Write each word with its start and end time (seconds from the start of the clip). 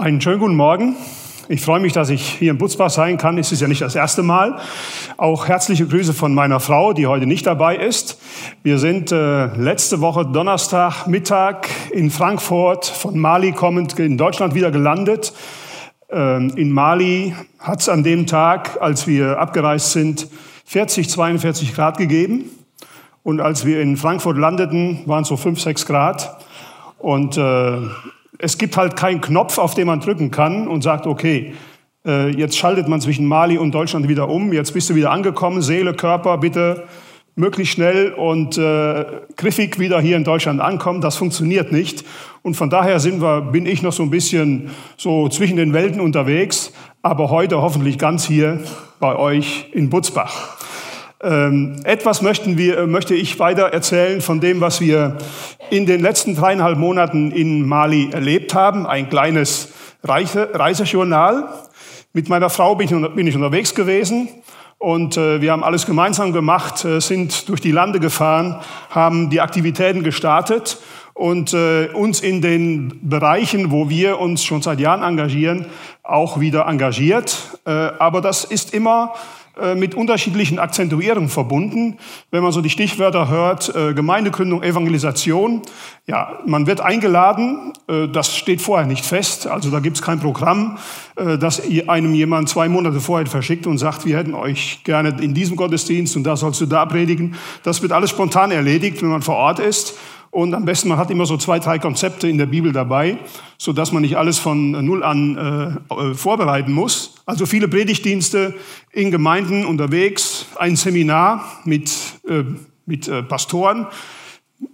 Einen 0.00 0.18
schönen 0.22 0.38
guten 0.38 0.56
Morgen. 0.56 0.96
Ich 1.50 1.60
freue 1.60 1.78
mich, 1.78 1.92
dass 1.92 2.08
ich 2.08 2.26
hier 2.26 2.52
in 2.52 2.56
Butzbach 2.56 2.88
sein 2.88 3.18
kann. 3.18 3.36
Es 3.36 3.52
ist 3.52 3.60
ja 3.60 3.68
nicht 3.68 3.82
das 3.82 3.94
erste 3.94 4.22
Mal. 4.22 4.58
Auch 5.18 5.46
herzliche 5.46 5.86
Grüße 5.86 6.14
von 6.14 6.32
meiner 6.32 6.58
Frau, 6.58 6.94
die 6.94 7.06
heute 7.06 7.26
nicht 7.26 7.46
dabei 7.46 7.76
ist. 7.76 8.18
Wir 8.62 8.78
sind 8.78 9.12
äh, 9.12 9.54
letzte 9.56 10.00
Woche 10.00 10.24
Donnerstag 10.24 11.06
Mittag 11.06 11.68
in 11.92 12.10
Frankfurt 12.10 12.86
von 12.86 13.18
Mali 13.18 13.52
kommend 13.52 13.98
in 13.98 14.16
Deutschland 14.16 14.54
wieder 14.54 14.70
gelandet. 14.70 15.34
Ähm, 16.08 16.50
in 16.56 16.72
Mali 16.72 17.34
hat 17.58 17.82
es 17.82 17.90
an 17.90 18.02
dem 18.02 18.26
Tag, 18.26 18.80
als 18.80 19.06
wir 19.06 19.38
abgereist 19.38 19.92
sind, 19.92 20.28
40, 20.64 21.10
42 21.10 21.74
Grad 21.74 21.98
gegeben. 21.98 22.46
Und 23.22 23.42
als 23.42 23.66
wir 23.66 23.82
in 23.82 23.98
Frankfurt 23.98 24.38
landeten, 24.38 25.00
waren 25.04 25.24
es 25.24 25.28
so 25.28 25.36
5, 25.36 25.60
6 25.60 25.84
Grad. 25.84 26.42
Und 26.98 27.36
äh, 27.36 27.80
es 28.40 28.58
gibt 28.58 28.76
halt 28.76 28.96
keinen 28.96 29.20
Knopf, 29.20 29.58
auf 29.58 29.74
den 29.74 29.86
man 29.86 30.00
drücken 30.00 30.30
kann 30.30 30.68
und 30.68 30.82
sagt, 30.82 31.06
okay, 31.06 31.54
äh, 32.06 32.30
jetzt 32.30 32.56
schaltet 32.56 32.88
man 32.88 33.00
zwischen 33.00 33.26
Mali 33.26 33.58
und 33.58 33.72
Deutschland 33.72 34.08
wieder 34.08 34.28
um, 34.28 34.52
jetzt 34.52 34.72
bist 34.72 34.90
du 34.90 34.94
wieder 34.94 35.10
angekommen, 35.10 35.62
Seele, 35.62 35.94
Körper, 35.94 36.38
bitte 36.38 36.84
möglichst 37.36 37.74
schnell 37.74 38.12
und 38.12 38.58
äh, 38.58 39.04
griffig 39.36 39.78
wieder 39.78 40.00
hier 40.00 40.16
in 40.16 40.24
Deutschland 40.24 40.60
ankommen. 40.60 41.00
Das 41.00 41.16
funktioniert 41.16 41.72
nicht. 41.72 42.04
Und 42.42 42.54
von 42.54 42.70
daher 42.70 43.00
sind 43.00 43.22
wir, 43.22 43.40
bin 43.40 43.66
ich 43.66 43.82
noch 43.82 43.92
so 43.92 44.02
ein 44.02 44.10
bisschen 44.10 44.70
so 44.96 45.28
zwischen 45.28 45.56
den 45.56 45.72
Welten 45.72 46.00
unterwegs, 46.00 46.72
aber 47.02 47.30
heute 47.30 47.62
hoffentlich 47.62 47.98
ganz 47.98 48.26
hier 48.26 48.60
bei 48.98 49.16
euch 49.16 49.70
in 49.72 49.90
Butzbach. 49.90 50.59
Ähm, 51.22 51.76
etwas 51.84 52.22
möchten 52.22 52.56
wir, 52.56 52.86
möchte 52.86 53.14
ich 53.14 53.38
weiter 53.38 53.64
erzählen 53.64 54.22
von 54.22 54.40
dem, 54.40 54.62
was 54.62 54.80
wir 54.80 55.18
in 55.68 55.84
den 55.84 56.00
letzten 56.00 56.34
dreieinhalb 56.34 56.78
Monaten 56.78 57.30
in 57.30 57.66
Mali 57.66 58.08
erlebt 58.10 58.54
haben. 58.54 58.86
Ein 58.86 59.10
kleines 59.10 59.68
Reise, 60.02 60.48
Reisejournal. 60.54 61.48
Mit 62.14 62.30
meiner 62.30 62.48
Frau 62.48 62.74
bin 62.74 62.86
ich, 62.86 63.14
bin 63.14 63.26
ich 63.26 63.34
unterwegs 63.34 63.74
gewesen 63.74 64.28
und 64.78 65.18
äh, 65.18 65.42
wir 65.42 65.52
haben 65.52 65.62
alles 65.62 65.84
gemeinsam 65.84 66.32
gemacht, 66.32 66.86
äh, 66.86 67.00
sind 67.00 67.50
durch 67.50 67.60
die 67.60 67.70
Lande 67.70 68.00
gefahren, 68.00 68.56
haben 68.88 69.28
die 69.28 69.42
Aktivitäten 69.42 70.02
gestartet 70.02 70.78
und 71.12 71.52
äh, 71.52 71.88
uns 71.92 72.20
in 72.20 72.40
den 72.40 72.98
Bereichen, 73.02 73.70
wo 73.70 73.90
wir 73.90 74.18
uns 74.18 74.42
schon 74.42 74.62
seit 74.62 74.80
Jahren 74.80 75.02
engagieren, 75.02 75.66
auch 76.02 76.40
wieder 76.40 76.66
engagiert. 76.66 77.58
Äh, 77.66 77.70
aber 77.70 78.22
das 78.22 78.44
ist 78.44 78.72
immer 78.72 79.12
mit 79.74 79.94
unterschiedlichen 79.94 80.58
Akzentuierungen 80.58 81.28
verbunden. 81.28 81.98
Wenn 82.30 82.42
man 82.42 82.52
so 82.52 82.60
die 82.60 82.70
Stichwörter 82.70 83.28
hört, 83.28 83.74
äh, 83.74 83.94
Gemeindegründung, 83.94 84.62
Evangelisation, 84.62 85.62
ja, 86.06 86.38
man 86.46 86.66
wird 86.66 86.80
eingeladen, 86.80 87.72
äh, 87.88 88.08
das 88.08 88.36
steht 88.36 88.62
vorher 88.62 88.86
nicht 88.86 89.04
fest, 89.04 89.46
also 89.46 89.70
da 89.70 89.80
gibt 89.80 89.96
es 89.96 90.02
kein 90.02 90.20
Programm, 90.20 90.78
das 91.16 91.60
einem 91.88 92.14
jemand 92.14 92.48
zwei 92.48 92.70
Monate 92.70 92.98
vorher 92.98 93.26
verschickt 93.26 93.66
und 93.66 93.76
sagt, 93.76 94.06
wir 94.06 94.16
hätten 94.16 94.32
euch 94.32 94.80
gerne 94.84 95.14
in 95.20 95.34
diesem 95.34 95.54
Gottesdienst 95.54 96.16
und 96.16 96.24
da 96.24 96.34
sollst 96.34 96.62
du 96.62 96.66
da 96.66 96.86
predigen. 96.86 97.34
Das 97.62 97.82
wird 97.82 97.92
alles 97.92 98.08
spontan 98.08 98.50
erledigt, 98.50 99.02
wenn 99.02 99.10
man 99.10 99.20
vor 99.20 99.36
Ort 99.36 99.58
ist. 99.58 99.98
Und 100.30 100.54
am 100.54 100.64
besten, 100.64 100.88
man 100.88 100.98
hat 100.98 101.10
immer 101.10 101.26
so 101.26 101.36
zwei, 101.36 101.58
drei 101.58 101.80
Konzepte 101.80 102.28
in 102.28 102.38
der 102.38 102.46
Bibel 102.46 102.72
dabei, 102.72 103.18
so 103.58 103.72
dass 103.72 103.90
man 103.90 104.02
nicht 104.02 104.16
alles 104.16 104.38
von 104.38 104.70
Null 104.84 105.02
an 105.02 105.80
äh, 105.90 106.14
vorbereiten 106.14 106.72
muss. 106.72 107.14
Also 107.26 107.46
viele 107.46 107.66
Predigtdienste 107.66 108.54
in 108.92 109.10
Gemeinden 109.10 109.64
unterwegs, 109.64 110.46
ein 110.56 110.76
Seminar 110.76 111.44
mit, 111.64 111.90
äh, 112.28 112.44
mit 112.86 113.08
äh, 113.08 113.24
Pastoren 113.24 113.88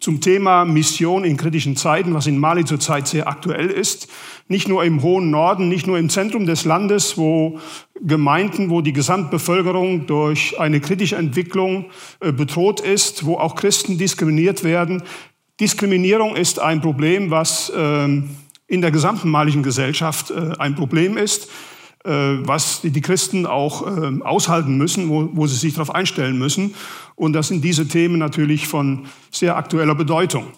zum 0.01 0.21
Thema 0.21 0.65
Mission 0.65 1.25
in 1.25 1.37
kritischen 1.37 1.77
Zeiten, 1.77 2.13
was 2.13 2.27
in 2.27 2.39
Mali 2.39 2.65
zurzeit 2.65 3.07
sehr 3.07 3.29
aktuell 3.29 3.69
ist. 3.69 4.09
Nicht 4.49 4.69
nur 4.69 4.85
im 4.85 5.03
hohen 5.03 5.31
Norden, 5.31 5.69
nicht 5.69 5.87
nur 5.87 5.97
im 5.97 6.11
Zentrum 6.11 6.45
des 6.45 6.65
Landes, 6.65 7.17
wo 7.17 7.61
Gemeinden, 8.01 8.69
wo 8.69 8.81
die 8.81 8.93
Gesamtbevölkerung 8.93 10.07
durch 10.07 10.59
eine 10.61 10.81
kritische 10.81 11.17
Entwicklung 11.17 11.87
äh, 12.21 12.33
bedroht 12.33 12.81
ist, 12.81 13.25
wo 13.25 13.37
auch 13.37 13.55
Christen 13.55 13.97
diskriminiert 13.97 14.65
werden, 14.65 15.03
Diskriminierung 15.61 16.37
ist 16.37 16.61
ein 16.61 16.83
Problem, 16.83 17.31
was 17.31 17.73
ähm, 17.75 18.37
in 18.67 18.83
der 18.83 18.91
gesamten 18.91 19.31
malischen 19.31 19.63
Gesellschaft 19.63 20.31
äh, 20.31 20.53
ein 20.59 20.75
Problem 20.75 21.17
ist, 21.17 21.49
äh, 22.05 22.11
was 22.11 22.83
die 22.83 23.01
Christen 23.01 23.47
auch 23.47 23.87
ähm, 23.87 24.23
aushalten 24.23 24.77
müssen, 24.77 25.09
wo 25.09 25.47
sie 25.47 25.57
sich 25.57 25.73
darauf 25.73 25.95
einstellen 25.95 26.39
müssen. 26.39 26.75
Und 27.15 27.33
das 27.33 27.49
sind 27.49 27.65
diese 27.65 27.89
Themen 27.89 28.19
natürlich 28.19 28.69
von 28.69 29.07
sehr 29.31 29.57
aktueller 29.57 29.95
Bedeutung. 29.95 30.49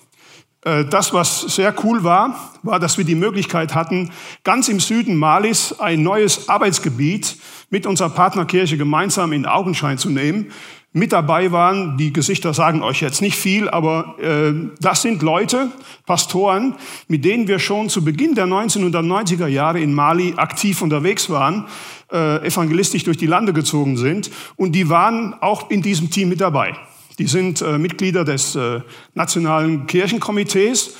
Äh, 0.65 0.85
das, 0.87 1.13
was 1.13 1.43
sehr 1.43 1.73
cool 1.85 2.03
war, 2.03 2.53
war, 2.65 2.81
dass 2.81 2.99
wir 2.99 3.05
die 3.05 3.15
Möglichkeit 3.15 3.77
hatten, 3.77 4.11
ganz 4.43 4.69
im 4.69 4.81
Süden 4.81 5.17
Malis 5.17 5.79
ein 5.79 6.03
neues 6.03 6.49
Arbeitsgebiet 6.49 7.37
mit 7.71 7.87
unserer 7.87 8.11
Partnerkirche 8.11 8.77
gemeinsam 8.77 9.33
in 9.33 9.47
Augenschein 9.47 9.99
zu 9.99 10.11
nehmen 10.11 10.51
mit 10.93 11.13
dabei 11.13 11.53
waren. 11.53 11.97
Die 11.99 12.13
Gesichter 12.13 12.55
sagen 12.55 12.83
euch 12.83 13.01
jetzt 13.01 13.21
nicht 13.21 13.37
viel, 13.37 13.69
aber 13.69 14.17
äh, 14.21 14.55
das 14.81 15.03
sind 15.03 15.23
Leute, 15.23 15.71
Pastoren, 16.07 16.75
mit 17.09 17.25
denen 17.25 17.49
wir 17.49 17.59
schon 17.59 17.89
zu 17.89 18.05
Beginn 18.05 18.35
der 18.35 18.47
1990er 18.47 19.47
Jahre 19.47 19.81
in 19.81 19.93
Mali 19.93 20.35
aktiv 20.37 20.81
unterwegs 20.83 21.29
waren, 21.31 21.67
äh, 22.11 22.47
evangelistisch 22.47 23.05
durch 23.05 23.19
die 23.19 23.27
Lande 23.27 23.53
gezogen 23.53 23.97
sind. 23.97 24.31
Und 24.57 24.73
die 24.73 24.89
waren 24.89 25.35
auch 25.41 25.71
in 25.71 25.83
diesem 25.83 26.11
Team 26.11 26.31
mit 26.31 26.41
dabei. 26.41 26.75
Die 27.19 27.27
sind 27.27 27.61
äh, 27.63 27.79
Mitglieder 27.79 28.25
des 28.25 28.55
äh, 28.55 28.81
Nationalen 29.15 29.87
Kirchenkomitees. 29.87 30.97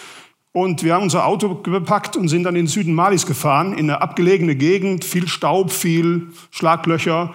Und 0.53 0.83
wir 0.83 0.95
haben 0.95 1.05
unser 1.05 1.27
Auto 1.27 1.55
gepackt 1.57 2.17
und 2.17 2.29
sind 2.29 2.43
dann 2.43 2.57
in 2.57 2.65
den 2.65 2.69
Süden 2.69 2.93
Malis 2.93 3.27
gefahren, 3.27 3.73
in 3.75 3.91
eine 3.91 4.01
abgelegene 4.01 4.57
Gegend, 4.57 5.05
viel 5.05 5.29
Staub, 5.29 5.71
viel 5.71 6.29
Schlaglöcher 6.51 7.35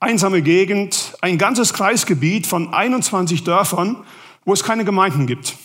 einsame 0.00 0.42
Gegend, 0.42 1.16
ein 1.20 1.38
ganzes 1.38 1.72
Kreisgebiet 1.74 2.46
von 2.46 2.72
21 2.72 3.44
Dörfern, 3.44 3.96
wo 4.44 4.52
es 4.52 4.62
keine 4.62 4.84
Gemeinden 4.84 5.26
gibt. 5.26 5.56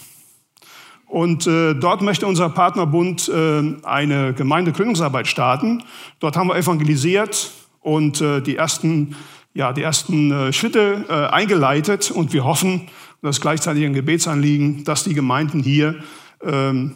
Und 1.07 1.45
äh, 1.45 1.75
dort 1.75 2.01
möchte 2.01 2.25
unser 2.25 2.49
Partnerbund 2.49 3.29
äh, 3.29 3.75
eine 3.83 4.33
Gemeindegründungsarbeit 4.33 5.27
starten. 5.27 5.83
Dort 6.19 6.35
haben 6.35 6.47
wir 6.47 6.55
evangelisiert 6.55 7.51
und 7.81 8.19
äh, 8.19 8.41
die 8.41 8.55
ersten, 8.55 9.15
ja, 9.53 9.73
die 9.73 9.83
ersten 9.83 10.31
äh, 10.31 10.51
Schritte 10.51 11.05
äh, 11.07 11.13
eingeleitet. 11.31 12.09
Und 12.09 12.33
wir 12.33 12.45
hoffen, 12.45 12.89
das 13.21 13.37
ist 13.37 13.41
gleichzeitig 13.41 13.85
ein 13.85 13.93
Gebetsanliegen, 13.93 14.85
dass 14.85 15.03
die 15.03 15.13
Gemeinden 15.13 15.61
hier 15.61 15.97
ähm, 16.41 16.95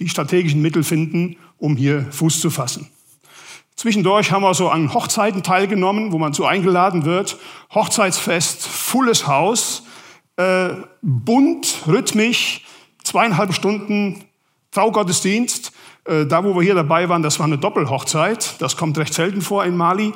die 0.00 0.08
strategischen 0.08 0.62
Mittel 0.62 0.82
finden, 0.82 1.36
um 1.58 1.76
hier 1.76 2.06
Fuß 2.10 2.40
zu 2.40 2.48
fassen. 2.48 2.88
Zwischendurch 3.78 4.32
haben 4.32 4.42
wir 4.42 4.54
so 4.54 4.70
an 4.70 4.92
Hochzeiten 4.92 5.44
teilgenommen, 5.44 6.10
wo 6.10 6.18
man 6.18 6.32
so 6.32 6.44
eingeladen 6.44 7.04
wird. 7.04 7.38
Hochzeitsfest, 7.72 8.66
volles 8.66 9.28
Haus, 9.28 9.84
äh, 10.36 10.70
bunt, 11.00 11.84
rhythmisch, 11.86 12.64
zweieinhalb 13.04 13.54
Stunden 13.54 14.24
Traugottesdienst. 14.72 15.70
Äh, 16.06 16.26
da, 16.26 16.42
wo 16.42 16.56
wir 16.56 16.62
hier 16.62 16.74
dabei 16.74 17.08
waren, 17.08 17.22
das 17.22 17.38
war 17.38 17.46
eine 17.46 17.56
Doppelhochzeit. 17.56 18.56
Das 18.60 18.76
kommt 18.76 18.98
recht 18.98 19.14
selten 19.14 19.42
vor 19.42 19.64
in 19.64 19.76
Mali. 19.76 20.12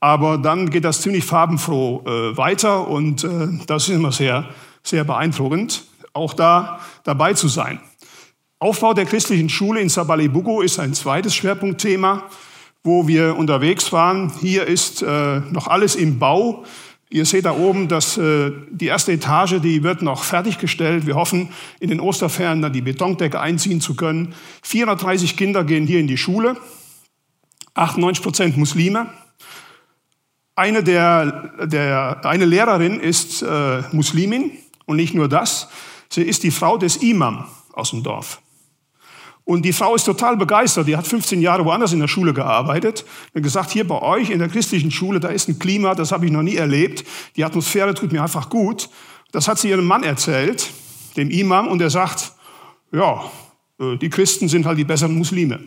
Aber 0.00 0.36
dann 0.36 0.68
geht 0.68 0.84
das 0.84 1.00
ziemlich 1.00 1.24
farbenfroh 1.24 2.02
äh, 2.04 2.36
weiter 2.36 2.88
und 2.88 3.22
äh, 3.22 3.60
das 3.68 3.88
ist 3.88 3.94
immer 3.94 4.10
sehr, 4.10 4.48
sehr 4.82 5.04
beeindruckend, 5.04 5.84
auch 6.14 6.34
da 6.34 6.80
dabei 7.04 7.32
zu 7.34 7.46
sein. 7.46 7.78
Aufbau 8.58 8.92
der 8.92 9.06
christlichen 9.06 9.48
Schule 9.48 9.80
in 9.80 9.88
Sabalibugu 9.88 10.62
ist 10.62 10.80
ein 10.80 10.94
zweites 10.94 11.36
Schwerpunktthema 11.36 12.24
wo 12.84 13.06
wir 13.08 13.36
unterwegs 13.36 13.92
waren. 13.92 14.32
Hier 14.40 14.66
ist 14.66 15.02
äh, 15.02 15.40
noch 15.50 15.66
alles 15.66 15.96
im 15.96 16.18
Bau. 16.18 16.64
Ihr 17.10 17.24
seht 17.24 17.46
da 17.46 17.52
oben, 17.52 17.88
dass 17.88 18.18
äh, 18.18 18.52
die 18.70 18.86
erste 18.86 19.12
Etage, 19.12 19.60
die 19.60 19.82
wird 19.82 20.02
noch 20.02 20.24
fertiggestellt. 20.24 21.06
Wir 21.06 21.14
hoffen, 21.14 21.48
in 21.80 21.88
den 21.88 22.00
Osterferien 22.00 22.60
dann 22.60 22.72
die 22.72 22.82
Betondecke 22.82 23.40
einziehen 23.40 23.80
zu 23.80 23.94
können. 23.94 24.34
430 24.62 25.36
Kinder 25.36 25.64
gehen 25.64 25.86
hier 25.86 26.00
in 26.00 26.06
die 26.06 26.18
Schule, 26.18 26.56
98 27.74 28.22
Prozent 28.22 28.56
Muslime. 28.58 29.06
Eine, 30.54 30.82
der, 30.82 31.66
der, 31.66 32.20
eine 32.24 32.44
Lehrerin 32.44 33.00
ist 33.00 33.42
äh, 33.42 33.82
Muslimin 33.92 34.50
und 34.84 34.96
nicht 34.96 35.14
nur 35.14 35.28
das, 35.28 35.68
sie 36.10 36.22
ist 36.22 36.42
die 36.42 36.50
Frau 36.50 36.76
des 36.76 36.96
Imam 36.96 37.46
aus 37.72 37.90
dem 37.90 38.02
Dorf. 38.02 38.42
Und 39.48 39.62
die 39.62 39.72
Frau 39.72 39.94
ist 39.94 40.04
total 40.04 40.36
begeistert. 40.36 40.88
Die 40.88 40.94
hat 40.94 41.06
15 41.06 41.40
Jahre 41.40 41.64
woanders 41.64 41.94
in 41.94 42.00
der 42.00 42.06
Schule 42.06 42.34
gearbeitet. 42.34 43.06
Und 43.32 43.42
gesagt, 43.42 43.70
hier 43.70 43.88
bei 43.88 44.02
euch 44.02 44.28
in 44.28 44.40
der 44.40 44.48
christlichen 44.50 44.90
Schule, 44.90 45.20
da 45.20 45.28
ist 45.28 45.48
ein 45.48 45.58
Klima, 45.58 45.94
das 45.94 46.12
habe 46.12 46.26
ich 46.26 46.30
noch 46.30 46.42
nie 46.42 46.56
erlebt. 46.56 47.02
Die 47.34 47.44
Atmosphäre 47.46 47.94
tut 47.94 48.12
mir 48.12 48.22
einfach 48.22 48.50
gut. 48.50 48.90
Das 49.32 49.48
hat 49.48 49.58
sie 49.58 49.70
ihrem 49.70 49.86
Mann 49.86 50.02
erzählt, 50.02 50.68
dem 51.16 51.30
Imam, 51.30 51.66
und 51.66 51.80
er 51.80 51.88
sagt, 51.88 52.32
ja, 52.92 53.24
äh, 53.80 53.96
die 53.96 54.10
Christen 54.10 54.50
sind 54.50 54.66
halt 54.66 54.76
die 54.76 54.84
besseren 54.84 55.16
Muslime. 55.16 55.60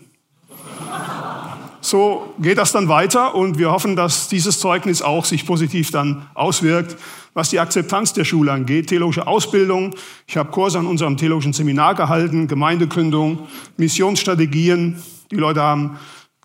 So 1.83 2.36
geht 2.38 2.60
das 2.60 2.72
dann 2.72 2.88
weiter 2.88 3.33
und 3.33 3.57
wir 3.57 3.72
hoffen, 3.72 3.95
dass 3.95 4.28
dieses 4.28 4.60
Zeugnis 4.60 5.01
auch 5.01 5.25
sich 5.25 5.48
positiv 5.48 5.89
dann 5.89 6.28
auswirkt 6.36 6.98
was 7.33 7.50
die 7.50 7.60
Akzeptanz 7.60 8.13
der 8.13 8.25
Schule 8.25 8.51
angeht, 8.51 8.88
theologische 8.88 9.28
Ausbildung. 9.28 9.95
Ich 10.28 10.38
habe 10.38 10.51
Kurse 10.51 10.80
an 10.80 10.86
unserem 10.86 11.18
theologischen 11.18 11.54
Seminar 11.54 11.95
gehalten, 11.95 12.48
Gemeindegründung, 12.48 13.48
Missionsstrategien, 13.78 15.01
Die 15.31 15.38
Leute 15.38 15.62
haben 15.62 15.98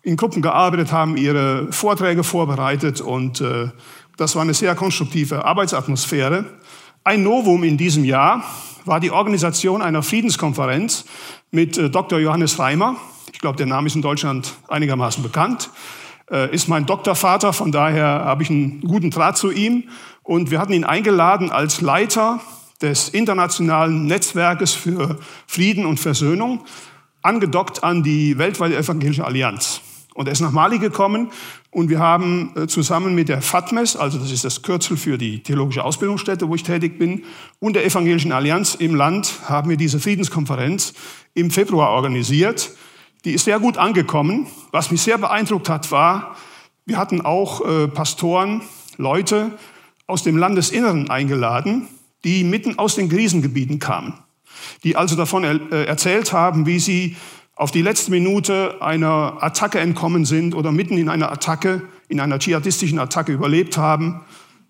in 0.03 0.15
Gruppen 0.15 0.41
gearbeitet, 0.41 0.93
haben 0.93 1.17
ihre 1.17 1.71
Vorträge 1.73 2.23
vorbereitet 2.23 3.01
und 3.01 3.41
äh, 3.41 3.69
das 4.15 4.35
war 4.35 4.41
eine 4.41 4.53
sehr 4.53 4.73
konstruktive 4.75 5.43
Arbeitsatmosphäre. 5.43 6.45
Ein 7.03 7.23
Novum 7.23 7.63
in 7.63 7.77
diesem 7.77 8.05
Jahr 8.05 8.43
war 8.85 9.01
die 9.01 9.11
Organisation 9.11 9.81
einer 9.81 10.01
Friedenskonferenz 10.03 11.05
mit 11.51 11.77
äh, 11.77 11.89
Dr. 11.89 12.19
Johannes 12.19 12.57
Reimer. 12.57 12.95
Ich 13.33 13.39
glaube, 13.39 13.57
der 13.57 13.65
Name 13.65 13.87
ist 13.87 13.95
in 13.95 14.01
Deutschland 14.01 14.53
einigermaßen 14.69 15.21
bekannt. 15.21 15.69
Äh, 16.29 16.53
ist 16.53 16.67
mein 16.67 16.85
Doktorvater, 16.85 17.53
von 17.53 17.71
daher 17.71 18.05
habe 18.05 18.43
ich 18.43 18.49
einen 18.49 18.81
guten 18.81 19.11
Draht 19.11 19.37
zu 19.37 19.51
ihm. 19.51 19.85
Und 20.23 20.51
wir 20.51 20.59
hatten 20.59 20.73
ihn 20.73 20.83
eingeladen 20.83 21.51
als 21.51 21.79
Leiter 21.81 22.41
des 22.81 23.09
internationalen 23.09 24.05
Netzwerkes 24.05 24.73
für 24.73 25.17
Frieden 25.47 25.85
und 25.85 25.99
Versöhnung, 25.99 26.65
angedockt 27.21 27.83
an 27.83 28.03
die 28.03 28.37
weltweite 28.37 28.75
evangelische 28.75 29.25
Allianz. 29.25 29.81
Und 30.13 30.27
er 30.27 30.33
ist 30.33 30.41
nach 30.41 30.51
Mali 30.51 30.79
gekommen 30.79 31.29
und 31.69 31.89
wir 31.89 31.99
haben 31.99 32.51
äh, 32.55 32.67
zusammen 32.67 33.13
mit 33.13 33.29
der 33.29 33.41
FATMES, 33.41 33.95
also 33.95 34.17
das 34.17 34.31
ist 34.31 34.43
das 34.43 34.63
Kürzel 34.63 34.97
für 34.97 35.17
die 35.17 35.43
theologische 35.43 35.83
Ausbildungsstätte, 35.83 36.49
wo 36.49 36.55
ich 36.55 36.63
tätig 36.63 36.97
bin, 36.97 37.23
und 37.59 37.75
der 37.75 37.85
Evangelischen 37.85 38.31
Allianz 38.31 38.73
im 38.75 38.95
Land 38.95 39.41
haben 39.47 39.69
wir 39.69 39.77
diese 39.77 39.99
Friedenskonferenz 39.99 40.93
im 41.35 41.51
Februar 41.51 41.91
organisiert. 41.91 42.71
Die 43.25 43.33
ist 43.33 43.45
sehr 43.45 43.59
gut 43.59 43.77
angekommen. 43.77 44.47
Was 44.71 44.91
mich 44.91 45.01
sehr 45.01 45.17
beeindruckt 45.17 45.69
hat, 45.69 45.91
war, 45.91 46.35
wir 46.85 46.97
hatten 46.97 47.21
auch 47.21 47.65
äh, 47.65 47.87
Pastoren, 47.87 48.61
Leute 48.97 49.51
aus 50.07 50.23
dem 50.23 50.37
Landesinneren 50.37 51.09
eingeladen, 51.09 51.87
die 52.23 52.43
mitten 52.43 52.79
aus 52.79 52.95
den 52.95 53.09
Krisengebieten 53.09 53.79
kamen, 53.79 54.13
die 54.83 54.95
also 54.95 55.15
davon 55.15 55.43
er, 55.43 55.59
äh, 55.71 55.85
erzählt 55.85 56.33
haben, 56.33 56.65
wie 56.65 56.79
sie 56.79 57.17
auf 57.55 57.71
die 57.71 57.81
letzte 57.81 58.11
Minute 58.11 58.81
einer 58.81 59.37
Attacke 59.41 59.79
entkommen 59.79 60.25
sind 60.25 60.55
oder 60.55 60.71
mitten 60.71 60.97
in 60.97 61.09
einer 61.09 61.31
Attacke, 61.31 61.81
in 62.07 62.19
einer 62.19 62.39
dschihadistischen 62.39 62.99
Attacke 62.99 63.33
überlebt 63.33 63.77
haben, 63.77 64.21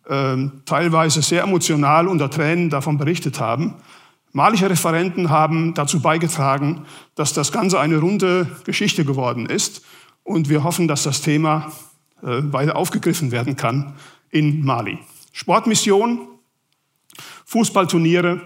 äh, 0.09 0.37
teilweise 0.65 1.21
sehr 1.21 1.43
emotional 1.43 2.07
unter 2.07 2.29
Tränen 2.29 2.69
davon 2.69 2.97
berichtet 2.97 3.39
haben. 3.39 3.75
Malische 4.37 4.69
Referenten 4.69 5.31
haben 5.31 5.73
dazu 5.73 5.99
beigetragen, 5.99 6.85
dass 7.15 7.33
das 7.33 7.51
Ganze 7.51 7.79
eine 7.79 7.97
runde 7.97 8.47
Geschichte 8.65 9.03
geworden 9.03 9.47
ist. 9.47 9.81
Und 10.21 10.47
wir 10.47 10.63
hoffen, 10.63 10.87
dass 10.87 11.01
das 11.01 11.23
Thema 11.23 11.71
äh, 12.21 12.43
weiter 12.53 12.75
aufgegriffen 12.75 13.31
werden 13.31 13.55
kann 13.55 13.95
in 14.29 14.63
Mali. 14.63 14.99
Sportmission, 15.31 16.27
Fußballturniere 17.45 18.41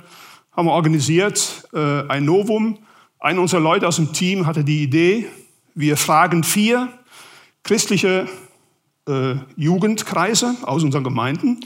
haben 0.54 0.68
wir 0.68 0.72
organisiert, 0.72 1.68
äh, 1.74 2.08
ein 2.08 2.24
Novum. 2.24 2.78
Einer 3.20 3.42
unserer 3.42 3.60
Leute 3.60 3.86
aus 3.86 3.98
dem 3.98 4.14
Team 4.14 4.46
hatte 4.46 4.64
die 4.64 4.84
Idee, 4.84 5.28
wir 5.76 5.98
fragen 5.98 6.46
vier 6.46 6.88
christliche 7.64 8.30
äh, 9.10 9.36
Jugendkreise 9.58 10.56
aus 10.62 10.84
unseren 10.84 11.04
Gemeinden, 11.04 11.60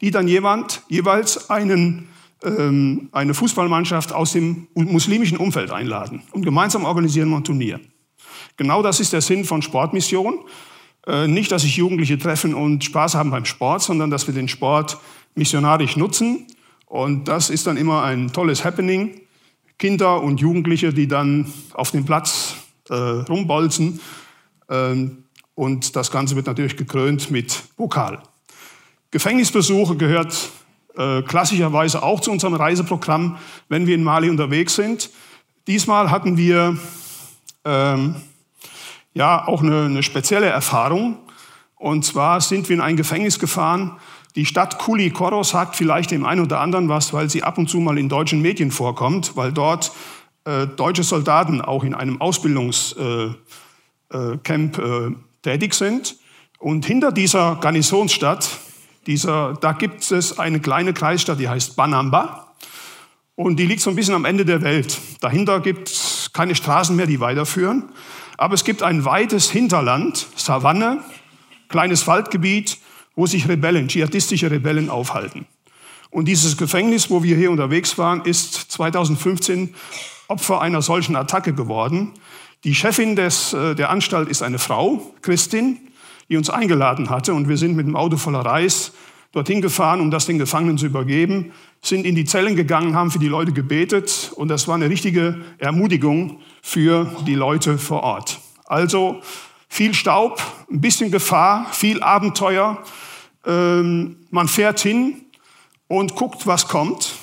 die 0.00 0.12
dann 0.12 0.28
jemand, 0.28 0.82
jeweils 0.88 1.50
einen, 1.50 2.11
ähm, 2.42 3.08
eine 3.12 3.34
Fußballmannschaft 3.34 4.12
aus 4.12 4.32
dem 4.32 4.68
muslimischen 4.74 5.38
Umfeld 5.38 5.70
einladen. 5.70 6.22
Und 6.32 6.44
gemeinsam 6.44 6.84
organisieren 6.84 7.30
wir 7.30 7.36
ein 7.36 7.44
Turnier. 7.44 7.80
Genau 8.56 8.82
das 8.82 9.00
ist 9.00 9.12
der 9.12 9.20
Sinn 9.20 9.44
von 9.44 9.62
Sportmission. 9.62 10.40
Äh, 11.06 11.26
nicht, 11.26 11.50
dass 11.52 11.62
sich 11.62 11.76
Jugendliche 11.76 12.18
treffen 12.18 12.54
und 12.54 12.84
Spaß 12.84 13.14
haben 13.14 13.30
beim 13.30 13.44
Sport, 13.44 13.82
sondern 13.82 14.10
dass 14.10 14.26
wir 14.26 14.34
den 14.34 14.48
Sport 14.48 14.98
missionarisch 15.34 15.96
nutzen. 15.96 16.46
Und 16.86 17.26
das 17.28 17.50
ist 17.50 17.66
dann 17.66 17.76
immer 17.76 18.02
ein 18.02 18.32
tolles 18.32 18.64
Happening. 18.64 19.20
Kinder 19.78 20.22
und 20.22 20.40
Jugendliche, 20.40 20.92
die 20.92 21.08
dann 21.08 21.52
auf 21.74 21.90
dem 21.90 22.04
Platz 22.04 22.56
äh, 22.88 22.94
rumbolzen. 22.94 24.00
Ähm, 24.68 25.24
und 25.54 25.96
das 25.96 26.10
Ganze 26.10 26.36
wird 26.36 26.46
natürlich 26.46 26.76
gekrönt 26.76 27.30
mit 27.30 27.62
Pokal. 27.76 28.22
Gefängnisbesuche 29.10 29.96
gehört 29.96 30.50
äh, 30.96 31.22
klassischerweise 31.22 32.02
auch 32.02 32.20
zu 32.20 32.30
unserem 32.30 32.54
Reiseprogramm, 32.54 33.38
wenn 33.68 33.86
wir 33.86 33.94
in 33.94 34.04
Mali 34.04 34.28
unterwegs 34.30 34.74
sind. 34.74 35.10
Diesmal 35.66 36.10
hatten 36.10 36.36
wir 36.36 36.76
ähm, 37.64 38.16
ja 39.14 39.46
auch 39.46 39.62
eine, 39.62 39.84
eine 39.84 40.02
spezielle 40.02 40.46
Erfahrung. 40.46 41.18
Und 41.76 42.04
zwar 42.04 42.40
sind 42.40 42.68
wir 42.68 42.76
in 42.76 42.82
ein 42.82 42.96
Gefängnis 42.96 43.38
gefahren, 43.38 43.96
die 44.34 44.46
Stadt 44.46 44.78
Kuli-Koro 44.78 45.42
sagt 45.42 45.76
vielleicht 45.76 46.10
dem 46.10 46.24
einen 46.24 46.40
oder 46.40 46.60
anderen 46.60 46.88
was, 46.88 47.12
weil 47.12 47.28
sie 47.28 47.42
ab 47.42 47.58
und 47.58 47.68
zu 47.68 47.80
mal 47.80 47.98
in 47.98 48.08
deutschen 48.08 48.40
Medien 48.40 48.70
vorkommt, 48.70 49.36
weil 49.36 49.52
dort 49.52 49.92
äh, 50.44 50.66
deutsche 50.66 51.02
Soldaten 51.02 51.60
auch 51.60 51.84
in 51.84 51.94
einem 51.94 52.18
Ausbildungscamp 52.20 53.38
äh, 54.14 54.82
äh, 54.82 55.06
äh, 55.06 55.14
tätig 55.42 55.74
sind. 55.74 56.16
Und 56.58 56.86
hinter 56.86 57.12
dieser 57.12 57.56
Garnisonsstadt, 57.56 58.48
dieser, 59.06 59.54
da 59.54 59.72
gibt 59.72 60.10
es 60.10 60.38
eine 60.38 60.60
kleine 60.60 60.92
Kreisstadt, 60.92 61.40
die 61.40 61.48
heißt 61.48 61.76
Banamba. 61.76 62.54
Und 63.34 63.56
die 63.56 63.66
liegt 63.66 63.80
so 63.80 63.90
ein 63.90 63.96
bisschen 63.96 64.14
am 64.14 64.24
Ende 64.24 64.44
der 64.44 64.62
Welt. 64.62 64.98
Dahinter 65.20 65.60
gibt 65.60 65.88
es 65.88 66.30
keine 66.32 66.54
Straßen 66.54 66.94
mehr, 66.94 67.06
die 67.06 67.20
weiterführen. 67.20 67.90
Aber 68.36 68.54
es 68.54 68.64
gibt 68.64 68.82
ein 68.82 69.04
weites 69.04 69.50
Hinterland, 69.50 70.26
Savanne, 70.36 71.02
kleines 71.68 72.06
Waldgebiet, 72.06 72.78
wo 73.14 73.26
sich 73.26 73.48
Rebellen, 73.48 73.88
dschihadistische 73.88 74.50
Rebellen 74.50 74.90
aufhalten. 74.90 75.46
Und 76.10 76.26
dieses 76.26 76.56
Gefängnis, 76.56 77.10
wo 77.10 77.22
wir 77.22 77.36
hier 77.36 77.50
unterwegs 77.50 77.96
waren, 77.98 78.22
ist 78.24 78.54
2015 78.72 79.74
Opfer 80.28 80.60
einer 80.60 80.82
solchen 80.82 81.16
Attacke 81.16 81.54
geworden. 81.54 82.12
Die 82.64 82.74
Chefin 82.74 83.16
des, 83.16 83.52
äh, 83.52 83.74
der 83.74 83.90
Anstalt 83.90 84.28
ist 84.28 84.42
eine 84.42 84.58
Frau, 84.58 85.14
Christin, 85.22 85.78
die 86.28 86.36
uns 86.36 86.50
eingeladen 86.50 87.10
hatte. 87.10 87.34
Und 87.34 87.48
wir 87.48 87.56
sind 87.56 87.76
mit 87.76 87.86
dem 87.86 87.96
Auto 87.96 88.16
voller 88.16 88.40
Reis 88.40 88.92
dorthin 89.32 89.62
gefahren, 89.62 90.00
um 90.00 90.10
das 90.10 90.26
den 90.26 90.38
Gefangenen 90.38 90.78
zu 90.78 90.86
übergeben, 90.86 91.52
sind 91.80 92.04
in 92.04 92.14
die 92.14 92.24
Zellen 92.24 92.54
gegangen, 92.54 92.94
haben 92.94 93.10
für 93.10 93.18
die 93.18 93.28
Leute 93.28 93.52
gebetet. 93.52 94.32
Und 94.36 94.48
das 94.48 94.68
war 94.68 94.74
eine 94.74 94.88
richtige 94.88 95.40
Ermutigung 95.58 96.40
für 96.62 97.10
die 97.26 97.34
Leute 97.34 97.78
vor 97.78 98.02
Ort. 98.02 98.40
Also 98.66 99.20
viel 99.68 99.94
Staub, 99.94 100.40
ein 100.70 100.80
bisschen 100.80 101.10
Gefahr, 101.10 101.66
viel 101.72 102.02
Abenteuer. 102.02 102.82
Ähm, 103.44 104.16
man 104.30 104.48
fährt 104.48 104.80
hin 104.80 105.22
und 105.88 106.14
guckt, 106.14 106.46
was 106.46 106.68
kommt. 106.68 107.14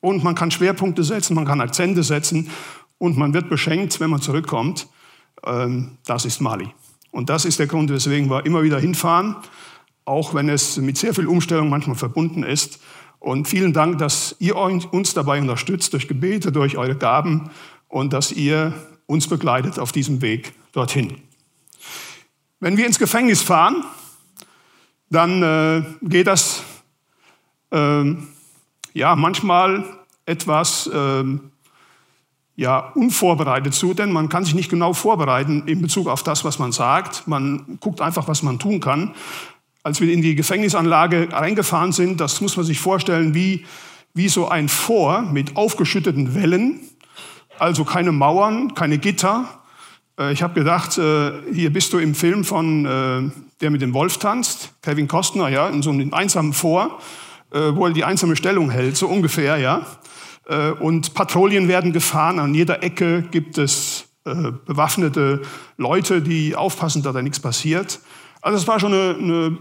Und 0.00 0.24
man 0.24 0.34
kann 0.34 0.50
Schwerpunkte 0.50 1.04
setzen, 1.04 1.34
man 1.34 1.44
kann 1.44 1.60
Akzente 1.60 2.02
setzen 2.02 2.50
und 2.98 3.16
man 3.16 3.34
wird 3.34 3.48
beschenkt, 3.48 4.00
wenn 4.00 4.10
man 4.10 4.20
zurückkommt. 4.20 4.88
Ähm, 5.44 5.98
das 6.06 6.24
ist 6.24 6.40
Mali. 6.40 6.68
Und 7.12 7.28
das 7.30 7.44
ist 7.44 7.60
der 7.60 7.68
Grund, 7.68 7.90
weswegen 7.90 8.28
wir 8.28 8.44
immer 8.44 8.64
wieder 8.64 8.80
hinfahren, 8.80 9.36
auch 10.04 10.34
wenn 10.34 10.48
es 10.48 10.78
mit 10.78 10.98
sehr 10.98 11.14
viel 11.14 11.28
Umstellung 11.28 11.68
manchmal 11.68 11.94
verbunden 11.94 12.42
ist. 12.42 12.80
Und 13.20 13.46
vielen 13.46 13.72
Dank, 13.72 13.98
dass 13.98 14.34
ihr 14.40 14.56
uns 14.56 15.14
dabei 15.14 15.40
unterstützt 15.40 15.92
durch 15.92 16.08
Gebete, 16.08 16.50
durch 16.50 16.76
eure 16.76 16.96
Gaben 16.96 17.50
und 17.88 18.12
dass 18.12 18.32
ihr 18.32 18.72
uns 19.06 19.28
begleitet 19.28 19.78
auf 19.78 19.92
diesem 19.92 20.22
Weg 20.22 20.54
dorthin. 20.72 21.18
Wenn 22.58 22.76
wir 22.76 22.86
ins 22.86 22.98
Gefängnis 22.98 23.42
fahren, 23.42 23.84
dann 25.10 25.42
äh, 25.42 25.84
geht 26.02 26.26
das 26.26 26.62
äh, 27.70 28.14
ja 28.94 29.14
manchmal 29.14 29.84
etwas 30.24 30.86
äh, 30.86 31.24
ja, 32.56 32.92
unvorbereitet 32.94 33.74
zu, 33.74 33.94
denn 33.94 34.12
man 34.12 34.28
kann 34.28 34.44
sich 34.44 34.54
nicht 34.54 34.70
genau 34.70 34.92
vorbereiten 34.92 35.62
in 35.66 35.80
Bezug 35.80 36.08
auf 36.08 36.22
das, 36.22 36.44
was 36.44 36.58
man 36.58 36.72
sagt. 36.72 37.26
Man 37.26 37.78
guckt 37.80 38.00
einfach, 38.00 38.28
was 38.28 38.42
man 38.42 38.58
tun 38.58 38.80
kann. 38.80 39.14
Als 39.82 40.00
wir 40.00 40.12
in 40.12 40.22
die 40.22 40.34
Gefängnisanlage 40.34 41.28
reingefahren 41.32 41.92
sind, 41.92 42.20
das 42.20 42.40
muss 42.40 42.56
man 42.56 42.66
sich 42.66 42.78
vorstellen 42.78 43.34
wie, 43.34 43.64
wie 44.14 44.28
so 44.28 44.48
ein 44.48 44.68
Vor 44.68 45.22
mit 45.22 45.56
aufgeschütteten 45.56 46.34
Wellen, 46.34 46.80
also 47.58 47.84
keine 47.84 48.12
Mauern, 48.12 48.74
keine 48.74 48.98
Gitter, 48.98 49.62
äh, 50.18 50.32
ich 50.32 50.42
habe 50.42 50.54
gedacht, 50.54 50.98
äh, 50.98 51.32
hier 51.52 51.72
bist 51.72 51.92
du 51.92 51.98
im 51.98 52.14
Film 52.14 52.44
von 52.44 52.86
äh, 52.86 53.30
Der 53.60 53.70
mit 53.70 53.82
dem 53.82 53.94
Wolf 53.94 54.18
tanzt, 54.18 54.72
Kevin 54.82 55.08
Costner, 55.08 55.48
ja, 55.48 55.68
in 55.68 55.82
so 55.82 55.90
einem 55.90 56.12
einsamen 56.12 56.52
Vor, 56.52 56.98
wo 57.54 57.86
er 57.86 57.92
die 57.92 58.02
einsame 58.02 58.34
Stellung 58.34 58.70
hält, 58.70 58.96
so 58.96 59.06
ungefähr, 59.06 59.58
ja. 59.58 59.86
Und 60.80 61.14
Patrouillen 61.14 61.68
werden 61.68 61.92
gefahren, 61.92 62.38
an 62.38 62.54
jeder 62.54 62.82
Ecke 62.82 63.22
gibt 63.22 63.58
es 63.58 64.08
bewaffnete 64.24 65.42
Leute, 65.76 66.22
die 66.22 66.54
aufpassen, 66.54 67.02
dass 67.02 67.14
da 67.14 67.22
nichts 67.22 67.40
passiert. 67.40 68.00
Also 68.40 68.58
es 68.58 68.66
war 68.66 68.80
schon 68.80 68.92
eine, 68.92 69.16
eine, 69.18 69.58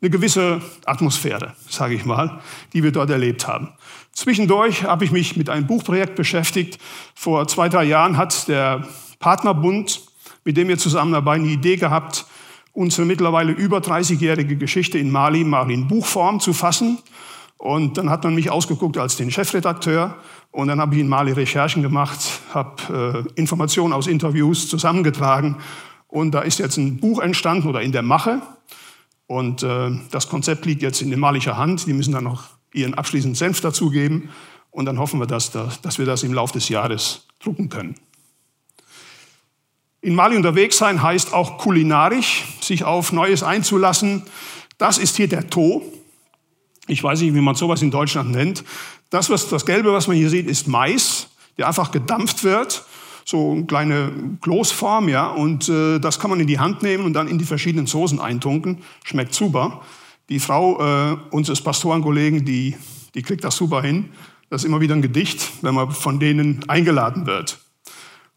eine 0.00 0.10
gewisse 0.10 0.60
Atmosphäre, 0.84 1.54
sage 1.68 1.94
ich 1.94 2.04
mal, 2.04 2.40
die 2.72 2.82
wir 2.82 2.92
dort 2.92 3.10
erlebt 3.10 3.46
haben. 3.48 3.70
Zwischendurch 4.12 4.84
habe 4.84 5.04
ich 5.04 5.10
mich 5.10 5.36
mit 5.36 5.50
einem 5.50 5.66
Buchprojekt 5.66 6.14
beschäftigt. 6.14 6.78
Vor 7.14 7.48
zwei, 7.48 7.68
drei 7.68 7.84
Jahren 7.84 8.16
hat 8.16 8.48
der 8.48 8.86
Partnerbund, 9.18 10.02
mit 10.44 10.56
dem 10.56 10.68
wir 10.68 10.78
zusammenarbeiten, 10.78 11.44
die 11.44 11.54
Idee 11.54 11.76
gehabt, 11.76 12.26
unsere 12.72 13.06
mittlerweile 13.06 13.52
über 13.52 13.78
30-jährige 13.78 14.56
Geschichte 14.56 14.98
in 14.98 15.10
Mali 15.10 15.42
mal 15.42 15.70
in 15.70 15.88
Buchform 15.88 16.38
zu 16.40 16.52
fassen. 16.52 16.98
Und 17.64 17.96
dann 17.96 18.10
hat 18.10 18.24
man 18.24 18.34
mich 18.34 18.50
ausgeguckt 18.50 18.98
als 18.98 19.16
den 19.16 19.30
Chefredakteur. 19.30 20.18
Und 20.50 20.68
dann 20.68 20.82
habe 20.82 20.96
ich 20.96 21.00
in 21.00 21.08
Mali 21.08 21.32
Recherchen 21.32 21.82
gemacht, 21.82 22.42
habe 22.52 23.24
äh, 23.34 23.40
Informationen 23.40 23.94
aus 23.94 24.06
Interviews 24.06 24.68
zusammengetragen. 24.68 25.56
Und 26.06 26.32
da 26.32 26.42
ist 26.42 26.58
jetzt 26.58 26.76
ein 26.76 26.98
Buch 26.98 27.20
entstanden 27.20 27.66
oder 27.66 27.80
in 27.80 27.90
der 27.90 28.02
Mache. 28.02 28.42
Und 29.26 29.62
äh, 29.62 29.92
das 30.10 30.28
Konzept 30.28 30.66
liegt 30.66 30.82
jetzt 30.82 31.00
in 31.00 31.08
der 31.08 31.18
malischer 31.18 31.56
Hand. 31.56 31.86
Die 31.86 31.94
müssen 31.94 32.12
dann 32.12 32.24
noch 32.24 32.44
ihren 32.74 32.92
abschließenden 32.92 33.34
Senf 33.34 33.62
dazugeben. 33.62 34.28
Und 34.70 34.84
dann 34.84 34.98
hoffen 34.98 35.18
wir, 35.18 35.26
dass, 35.26 35.50
dass 35.50 35.98
wir 35.98 36.04
das 36.04 36.22
im 36.22 36.34
Laufe 36.34 36.52
des 36.52 36.68
Jahres 36.68 37.26
drucken 37.42 37.70
können. 37.70 37.94
In 40.02 40.14
Mali 40.14 40.36
unterwegs 40.36 40.76
sein 40.76 41.02
heißt 41.02 41.32
auch 41.32 41.56
kulinarisch, 41.56 42.44
sich 42.60 42.84
auf 42.84 43.10
Neues 43.10 43.42
einzulassen. 43.42 44.24
Das 44.76 44.98
ist 44.98 45.16
hier 45.16 45.28
der 45.28 45.48
To. 45.48 45.82
Ich 46.86 47.02
weiß 47.02 47.20
nicht, 47.20 47.34
wie 47.34 47.40
man 47.40 47.54
sowas 47.54 47.82
in 47.82 47.90
Deutschland 47.90 48.30
nennt. 48.30 48.64
Das, 49.10 49.30
was, 49.30 49.48
das 49.48 49.64
Gelbe, 49.64 49.92
was 49.92 50.06
man 50.06 50.16
hier 50.16 50.28
sieht, 50.30 50.46
ist 50.46 50.68
Mais, 50.68 51.28
der 51.56 51.68
einfach 51.68 51.90
gedampft 51.90 52.44
wird. 52.44 52.84
So 53.24 53.52
eine 53.52 53.64
kleine 53.64 54.12
Kloßform, 54.42 55.08
ja. 55.08 55.28
Und 55.28 55.68
äh, 55.68 55.98
das 55.98 56.18
kann 56.18 56.30
man 56.30 56.40
in 56.40 56.46
die 56.46 56.58
Hand 56.58 56.82
nehmen 56.82 57.04
und 57.04 57.14
dann 57.14 57.28
in 57.28 57.38
die 57.38 57.44
verschiedenen 57.44 57.86
Soßen 57.86 58.20
eintunken. 58.20 58.82
Schmeckt 59.04 59.34
super. 59.34 59.82
Die 60.28 60.40
Frau 60.40 60.80
äh, 61.12 61.16
unseres 61.30 61.62
Pastorenkollegen, 61.62 62.44
die, 62.44 62.76
die 63.14 63.22
kriegt 63.22 63.44
das 63.44 63.56
super 63.56 63.82
hin. 63.82 64.10
Das 64.50 64.62
ist 64.62 64.66
immer 64.66 64.80
wieder 64.80 64.94
ein 64.94 65.02
Gedicht, 65.02 65.50
wenn 65.62 65.74
man 65.74 65.90
von 65.90 66.20
denen 66.20 66.68
eingeladen 66.68 67.26
wird. 67.26 67.58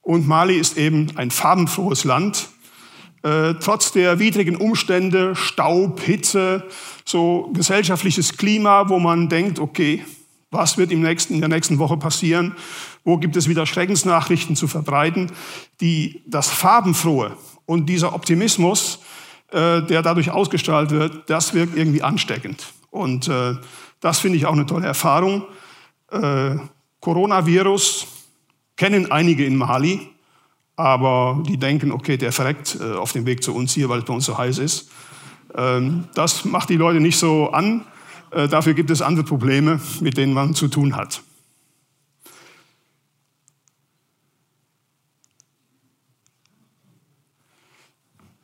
Und 0.02 0.26
Mali 0.26 0.56
ist 0.56 0.78
eben 0.78 1.12
ein 1.18 1.32
farbenfrohes 1.32 2.06
Land. 2.06 2.48
Äh, 3.24 3.56
trotz 3.56 3.92
der 3.92 4.20
widrigen 4.20 4.56
Umstände, 4.56 5.36
Staub, 5.36 6.00
Hitze, 6.00 6.64
so 7.08 7.50
gesellschaftliches 7.54 8.36
Klima, 8.38 8.90
wo 8.90 9.00
man 9.00 9.30
denkt, 9.30 9.60
okay, 9.60 10.04
was 10.52 10.78
wird 10.78 10.92
im 10.92 11.02
nächsten, 11.02 11.36
in 11.36 11.40
der 11.40 11.50
nächsten 11.50 11.80
Woche 11.80 11.98
passieren? 11.98 12.56
Wo 13.04 13.18
gibt 13.18 13.36
es 13.38 13.48
wieder 13.48 13.66
Schreckensnachrichten 13.66 14.56
zu 14.56 14.68
verbreiten? 14.68 15.32
Die, 15.80 16.22
das 16.26 16.50
Farbenfrohe 16.50 17.38
und 17.66 17.88
dieser 17.88 18.14
Optimismus, 18.14 19.00
äh, 19.52 19.82
der 19.84 20.02
dadurch 20.02 20.32
ausgestrahlt 20.32 20.92
wird, 20.92 21.30
das 21.30 21.54
wirkt 21.54 21.78
irgendwie 21.78 22.04
ansteckend. 22.04 22.74
Und 22.92 23.28
äh, 23.28 23.56
das 24.02 24.20
finde 24.20 24.38
ich 24.38 24.46
auch 24.46 24.54
eine 24.54 24.66
tolle 24.66 24.88
Erfahrung. 24.88 25.44
Äh, 26.12 26.56
Coronavirus, 27.00 28.08
kennen 28.76 29.12
einige 29.12 29.46
in 29.46 29.56
Mali, 29.56 30.10
aber 30.76 31.42
die 31.48 31.58
denken, 31.58 31.92
okay, 31.92 32.18
der 32.18 32.32
verreckt 32.32 32.78
äh, 32.80 32.96
auf 32.96 33.12
dem 33.14 33.26
Weg 33.26 33.44
zu 33.44 33.56
uns 33.56 33.74
hier, 33.74 33.90
weil 33.90 34.00
es 34.00 34.06
bei 34.06 34.14
uns 34.14 34.26
so 34.26 34.38
heiß 34.38 34.60
ist. 34.60 34.92
Ähm, 35.58 36.06
das 36.14 36.46
macht 36.46 36.70
die 36.70 36.78
Leute 36.78 37.00
nicht 37.00 37.18
so 37.18 37.50
an. 37.50 37.84
Äh, 38.32 38.48
dafür 38.48 38.74
gibt 38.74 38.92
es 38.92 39.02
andere 39.02 39.26
Probleme, 39.26 39.82
mit 40.00 40.18
denen 40.18 40.34
man 40.34 40.54
zu 40.54 40.68
tun 40.68 40.96
hat. 40.96 41.24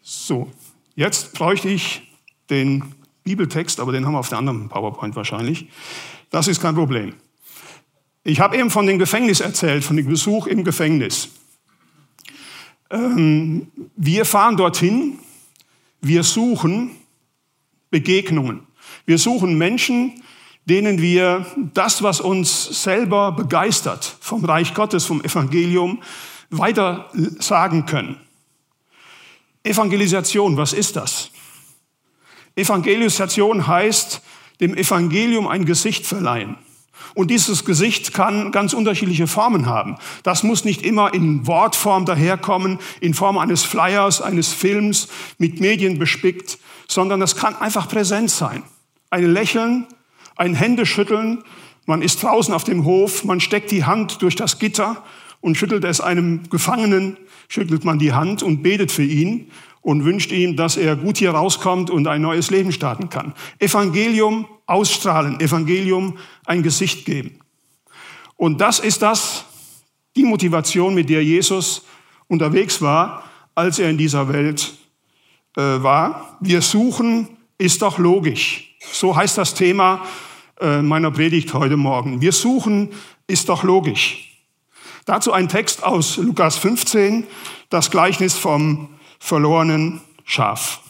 So, 0.01 0.51
jetzt 0.95 1.33
bräuchte 1.33 1.69
ich 1.69 2.01
den 2.49 2.83
Bibeltext, 3.23 3.79
aber 3.79 3.91
den 3.91 4.05
haben 4.05 4.13
wir 4.13 4.19
auf 4.19 4.29
der 4.29 4.37
anderen 4.37 4.69
PowerPoint 4.69 5.15
wahrscheinlich. 5.15 5.67
Das 6.29 6.47
ist 6.47 6.61
kein 6.61 6.75
Problem. 6.75 7.13
Ich 8.23 8.39
habe 8.39 8.57
eben 8.57 8.69
von 8.69 8.87
dem 8.87 8.99
Gefängnis 8.99 9.39
erzählt, 9.39 9.83
von 9.83 9.97
dem 9.97 10.07
Besuch 10.07 10.47
im 10.47 10.63
Gefängnis. 10.63 11.29
Ähm, 12.89 13.67
wir 13.95 14.25
fahren 14.25 14.55
dorthin, 14.55 15.19
wir 16.01 16.23
suchen 16.23 16.91
Begegnungen. 17.93 18.65
Wir 19.05 19.19
suchen 19.19 19.55
Menschen, 19.55 20.23
denen 20.65 20.99
wir 20.99 21.45
das, 21.75 22.01
was 22.01 22.19
uns 22.19 22.83
selber 22.83 23.31
begeistert 23.31 24.17
vom 24.19 24.43
Reich 24.43 24.73
Gottes, 24.73 25.05
vom 25.05 25.23
Evangelium, 25.23 26.01
weiter 26.49 27.11
sagen 27.37 27.85
können. 27.85 28.17
Evangelisation, 29.63 30.57
was 30.57 30.73
ist 30.73 30.95
das? 30.95 31.29
Evangelisation 32.55 33.67
heißt, 33.67 34.23
dem 34.59 34.75
Evangelium 34.75 35.47
ein 35.47 35.65
Gesicht 35.65 36.07
verleihen. 36.07 36.57
Und 37.13 37.29
dieses 37.29 37.65
Gesicht 37.65 38.13
kann 38.13 38.51
ganz 38.51 38.73
unterschiedliche 38.73 39.27
Formen 39.27 39.65
haben. 39.67 39.97
Das 40.23 40.43
muss 40.43 40.65
nicht 40.65 40.81
immer 40.81 41.13
in 41.13 41.45
Wortform 41.45 42.05
daherkommen, 42.05 42.79
in 43.01 43.13
Form 43.13 43.37
eines 43.37 43.63
Flyers, 43.63 44.21
eines 44.21 44.51
Films, 44.51 45.07
mit 45.37 45.59
Medien 45.59 45.99
bespickt, 45.99 46.57
sondern 46.87 47.19
das 47.19 47.35
kann 47.35 47.55
einfach 47.55 47.87
präsent 47.87 48.31
sein. 48.31 48.63
Ein 49.09 49.31
Lächeln, 49.31 49.85
ein 50.35 50.55
Händeschütteln, 50.55 51.43
man 51.85 52.01
ist 52.01 52.23
draußen 52.23 52.53
auf 52.53 52.63
dem 52.63 52.85
Hof, 52.85 53.23
man 53.23 53.39
steckt 53.39 53.69
die 53.71 53.83
Hand 53.83 54.21
durch 54.21 54.35
das 54.35 54.57
Gitter 54.57 55.03
und 55.41 55.57
schüttelt 55.57 55.83
es 55.83 56.01
einem 56.01 56.49
Gefangenen, 56.49 57.17
schüttelt 57.49 57.83
man 57.83 57.99
die 57.99 58.13
Hand 58.13 58.41
und 58.41 58.63
betet 58.63 58.91
für 58.91 59.03
ihn 59.03 59.51
und 59.83 60.05
wünscht 60.05 60.31
ihm, 60.31 60.55
dass 60.55 60.77
er 60.77 60.95
gut 60.95 61.17
hier 61.17 61.31
rauskommt 61.31 61.91
und 61.91 62.07
ein 62.07 62.21
neues 62.21 62.49
Leben 62.49 62.71
starten 62.71 63.09
kann. 63.09 63.33
Evangelium 63.59 64.47
ausstrahlen, 64.65 65.39
Evangelium 65.39 66.17
ein 66.45 66.63
Gesicht 66.63 67.05
geben. 67.05 67.39
Und 68.37 68.61
das 68.61 68.79
ist 68.79 69.01
das, 69.01 69.45
die 70.15 70.23
Motivation, 70.23 70.95
mit 70.95 71.09
der 71.09 71.23
Jesus 71.23 71.85
unterwegs 72.27 72.81
war, 72.81 73.23
als 73.55 73.77
er 73.77 73.89
in 73.89 73.97
dieser 73.97 74.31
Welt 74.31 74.73
äh, 75.57 75.61
war. 75.61 76.37
Wir 76.39 76.61
suchen, 76.61 77.27
ist 77.57 77.81
doch 77.81 77.97
logisch. 77.97 78.75
So 78.91 79.15
heißt 79.15 79.37
das 79.37 79.53
Thema 79.53 80.05
äh, 80.61 80.81
meiner 80.81 81.11
Predigt 81.11 81.53
heute 81.53 81.77
Morgen. 81.77 82.21
Wir 82.21 82.31
suchen, 82.31 82.89
ist 83.27 83.49
doch 83.49 83.63
logisch. 83.63 84.29
Dazu 85.05 85.33
ein 85.33 85.49
Text 85.49 85.83
aus 85.83 86.15
Lukas 86.17 86.57
15, 86.57 87.27
das 87.69 87.91
Gleichnis 87.91 88.35
vom 88.35 88.89
verlorenen 89.23 90.01
Schaf. 90.25 90.81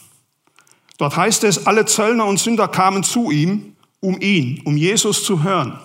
Dort 0.98 1.16
heißt 1.16 1.44
es, 1.44 1.68
alle 1.68 1.86
Zöllner 1.86 2.26
und 2.26 2.40
Sünder 2.40 2.66
kamen 2.66 3.04
zu 3.04 3.30
ihm, 3.30 3.76
um 4.00 4.20
ihn, 4.20 4.60
um 4.64 4.76
Jesus 4.76 5.22
zu 5.22 5.44
hören. 5.44 5.78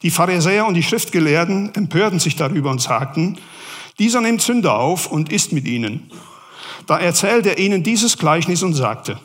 Die 0.00 0.10
Pharisäer 0.10 0.64
und 0.64 0.72
die 0.72 0.82
Schriftgelehrten 0.82 1.74
empörten 1.74 2.18
sich 2.18 2.34
darüber 2.34 2.70
und 2.70 2.80
sagten, 2.80 3.36
dieser 3.98 4.22
nimmt 4.22 4.40
Sünder 4.40 4.78
auf 4.78 5.06
und 5.06 5.30
isst 5.30 5.52
mit 5.52 5.68
ihnen. 5.68 6.10
Da 6.86 6.98
erzählte 6.98 7.50
er 7.50 7.58
ihnen 7.58 7.82
dieses 7.82 8.16
Gleichnis 8.16 8.62
und 8.62 8.72
sagte, 8.72 9.20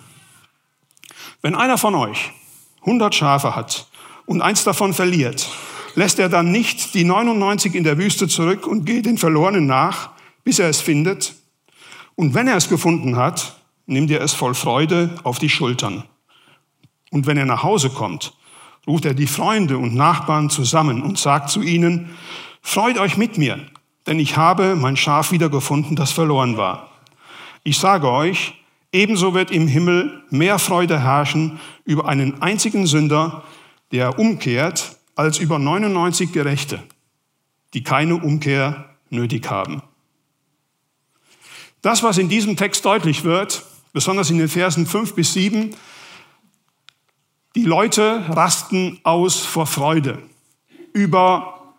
wenn 1.42 1.56
einer 1.56 1.77
von 1.77 1.96
euch 1.96 2.34
hundert 2.84 3.15
Schafe 3.15 3.56
hat 3.56 3.88
und 4.25 4.42
eins 4.42 4.65
davon 4.65 4.94
verliert, 4.94 5.50
lässt 5.96 6.20
er 6.20 6.27
dann 6.27 6.51
nicht 6.51 6.96
die 6.96 7.06
99 7.06 7.75
in 7.75 7.86
der 7.86 7.98
Wüste 7.98 8.27
zurück 8.27 8.68
und 8.68 8.84
geht 8.84 9.06
den 9.06 9.18
Verlorenen 9.18 9.65
nach, 9.65 10.10
bis 10.44 10.60
er 10.60 10.68
es 10.68 10.82
findet? 10.82 11.34
Und 12.15 12.34
wenn 12.34 12.48
er 12.48 12.55
es 12.55 12.69
gefunden 12.69 13.15
hat, 13.15 13.60
nimmt 13.86 14.10
er 14.12 14.22
es 14.22 14.34
voll 14.34 14.53
Freude 14.53 15.15
auf 15.24 15.39
die 15.39 15.50
Schultern. 15.50 16.03
Und 17.12 17.27
wenn 17.27 17.38
er 17.38 17.45
nach 17.45 17.63
Hause 17.63 17.89
kommt, 17.89 18.34
ruft 18.88 19.05
er 19.05 19.13
die 19.13 19.27
Freunde 19.27 19.77
und 19.77 19.95
Nachbarn 19.95 20.50
zusammen 20.50 21.01
und 21.01 21.17
sagt 21.17 21.50
zu 21.50 21.62
ihnen, 21.62 22.10
Freut 22.62 22.98
euch 22.98 23.15
mit 23.15 23.38
mir, 23.38 23.60
denn 24.07 24.19
ich 24.19 24.38
habe 24.38 24.75
mein 24.75 24.98
Schaf 24.98 25.31
wiedergefunden, 25.31 25.95
das 25.95 26.12
verloren 26.12 26.57
war. 26.57 26.89
Ich 27.63 27.77
sage 27.77 28.10
euch, 28.10 28.55
ebenso 28.91 29.36
wird 29.36 29.51
im 29.51 29.67
Himmel 29.67 30.24
mehr 30.31 30.57
Freude 30.57 31.00
herrschen 31.00 31.60
über 31.84 32.07
einen 32.07 32.41
einzigen 32.41 32.88
Sünder, 32.88 33.43
der 33.91 34.17
umkehrt, 34.17 34.98
als 35.15 35.38
über 35.38 35.60
99 35.60 36.31
Gerechte, 36.31 36.81
die 37.74 37.84
keine 37.84 38.15
Umkehr 38.15 38.86
nötig 39.10 39.50
haben. 39.50 39.84
Das, 41.86 42.01
was 42.01 42.18
in 42.18 42.30
diesem 42.30 42.58
Text 42.58 42.84
deutlich 42.84 43.25
wird, 43.25 43.63
besonders 43.94 44.32
in 44.32 44.39
den 44.39 44.50
Versen 44.50 44.88
5 44.88 45.13
bis 45.13 45.34
7, 45.34 45.75
die 47.54 47.63
Leute 47.63 48.24
rasten 48.27 49.00
aus 49.04 49.46
vor 49.46 49.68
Freude 49.68 50.18
über 50.94 51.75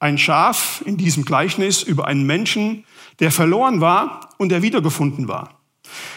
ein 0.00 0.18
Schaf 0.18 0.82
in 0.84 0.96
diesem 0.96 1.24
Gleichnis, 1.24 1.84
über 1.84 2.08
einen 2.08 2.26
Menschen, 2.26 2.84
der 3.20 3.30
verloren 3.30 3.80
war 3.80 4.28
und 4.38 4.48
der 4.48 4.60
wiedergefunden 4.60 5.28
war. 5.28 5.60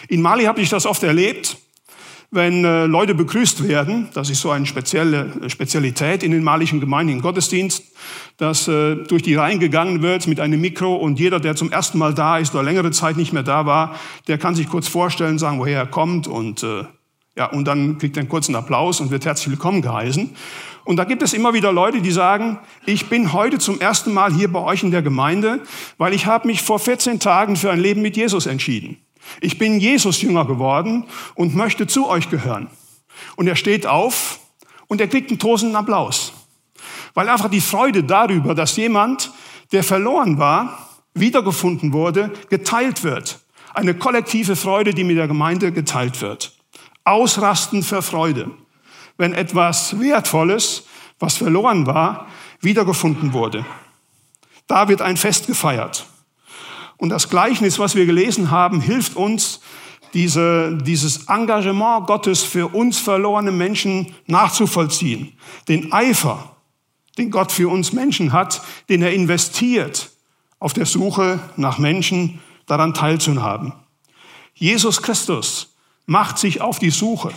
In 0.08 0.20
Mali 0.20 0.46
habe 0.46 0.60
ich 0.60 0.68
das 0.68 0.84
oft 0.84 1.04
erlebt, 1.04 1.58
wenn 2.34 2.64
äh, 2.64 2.86
Leute 2.86 3.14
begrüßt 3.14 3.68
werden, 3.68 4.08
das 4.12 4.28
ist 4.28 4.40
so 4.40 4.50
eine 4.50 4.66
spezielle 4.66 5.32
äh, 5.42 5.48
Spezialität 5.48 6.22
in 6.22 6.32
den 6.32 6.42
malischen 6.42 6.80
Gemeinden, 6.80 7.12
im 7.12 7.22
Gottesdienst, 7.22 7.84
dass 8.36 8.66
äh, 8.66 8.96
durch 8.96 9.22
die 9.22 9.34
Reihen 9.36 9.60
gegangen 9.60 10.02
wird 10.02 10.26
mit 10.26 10.40
einem 10.40 10.60
Mikro 10.60 10.96
und 10.96 11.20
jeder, 11.20 11.38
der 11.38 11.54
zum 11.54 11.70
ersten 11.70 11.98
Mal 11.98 12.12
da 12.12 12.38
ist 12.38 12.54
oder 12.54 12.64
längere 12.64 12.90
Zeit 12.90 13.16
nicht 13.16 13.32
mehr 13.32 13.44
da 13.44 13.66
war, 13.66 13.94
der 14.26 14.38
kann 14.38 14.54
sich 14.54 14.68
kurz 14.68 14.88
vorstellen, 14.88 15.38
sagen, 15.38 15.58
woher 15.60 15.78
er 15.78 15.86
kommt 15.86 16.26
und 16.26 16.62
äh, 16.62 16.84
ja, 17.36 17.46
und 17.46 17.64
dann 17.64 17.98
kriegt 17.98 18.16
er 18.16 18.20
einen 18.20 18.28
kurzen 18.28 18.54
Applaus 18.54 19.00
und 19.00 19.10
wird 19.10 19.24
herzlich 19.24 19.50
willkommen 19.50 19.82
geheißen. 19.82 20.30
Und 20.84 20.96
da 20.96 21.04
gibt 21.04 21.22
es 21.22 21.32
immer 21.32 21.54
wieder 21.54 21.72
Leute, 21.72 22.00
die 22.00 22.10
sagen, 22.10 22.58
ich 22.84 23.08
bin 23.08 23.32
heute 23.32 23.58
zum 23.58 23.80
ersten 23.80 24.12
Mal 24.12 24.32
hier 24.32 24.52
bei 24.52 24.60
euch 24.60 24.82
in 24.82 24.90
der 24.90 25.02
Gemeinde, 25.02 25.60
weil 25.98 26.12
ich 26.12 26.26
habe 26.26 26.46
mich 26.46 26.62
vor 26.62 26.78
14 26.78 27.20
Tagen 27.20 27.56
für 27.56 27.70
ein 27.70 27.80
Leben 27.80 28.02
mit 28.02 28.16
Jesus 28.16 28.46
entschieden. 28.46 28.98
Ich 29.40 29.58
bin 29.58 29.80
Jesus 29.80 30.22
Jünger 30.22 30.44
geworden 30.44 31.06
und 31.34 31.54
möchte 31.54 31.86
zu 31.86 32.08
euch 32.08 32.30
gehören. 32.30 32.68
Und 33.36 33.46
er 33.46 33.56
steht 33.56 33.86
auf 33.86 34.40
Und 34.86 35.00
er 35.00 35.08
kriegt 35.08 35.30
einen 35.30 35.38
tosenden 35.38 35.76
Applaus. 35.76 36.32
Weil 37.14 37.28
einfach 37.28 37.48
die 37.48 37.60
Freude 37.60 38.04
darüber, 38.04 38.54
dass 38.54 38.76
jemand, 38.76 39.32
der 39.72 39.82
verloren 39.82 40.38
war, 40.38 40.88
wiedergefunden 41.14 41.92
wurde, 41.92 42.32
geteilt 42.50 43.02
wird. 43.02 43.40
Eine 43.72 43.94
kollektive 43.94 44.56
Freude, 44.56 44.94
die 44.94 45.04
mit 45.04 45.16
der 45.16 45.28
Gemeinde 45.28 45.72
geteilt 45.72 46.20
wird. 46.20 46.56
Ausrasten 47.04 47.82
für 47.82 48.02
Freude. 48.02 48.50
Wenn 49.16 49.32
etwas 49.32 49.98
Wertvolles, 49.98 50.84
was 51.18 51.36
verloren 51.36 51.86
war, 51.86 52.26
wiedergefunden 52.60 53.32
wurde. 53.32 53.64
Da 54.66 54.88
wird 54.88 55.02
ein 55.02 55.16
Fest 55.16 55.46
gefeiert. 55.46 56.06
Und 56.96 57.10
das 57.10 57.28
Gleichnis, 57.28 57.78
was 57.78 57.94
wir 57.94 58.06
gelesen 58.06 58.50
haben, 58.50 58.80
hilft 58.80 59.16
uns, 59.16 59.60
diese, 60.14 60.78
dieses 60.78 61.26
Engagement 61.28 62.06
Gottes 62.06 62.42
für 62.42 62.68
uns 62.68 62.98
verlorene 62.98 63.50
Menschen 63.50 64.14
nachzuvollziehen. 64.26 65.32
Den 65.68 65.92
Eifer, 65.92 66.56
den 67.18 67.30
Gott 67.30 67.50
für 67.50 67.68
uns 67.68 67.92
Menschen 67.92 68.32
hat, 68.32 68.62
den 68.88 69.02
er 69.02 69.12
investiert 69.12 70.10
auf 70.60 70.72
der 70.72 70.86
Suche 70.86 71.40
nach 71.56 71.78
Menschen, 71.78 72.40
daran 72.66 72.94
teilzuhaben. 72.94 73.72
Jesus 74.54 75.02
Christus 75.02 75.74
macht 76.06 76.38
sich 76.38 76.60
auf 76.60 76.78
die 76.78 76.90
Suche. 76.90 77.32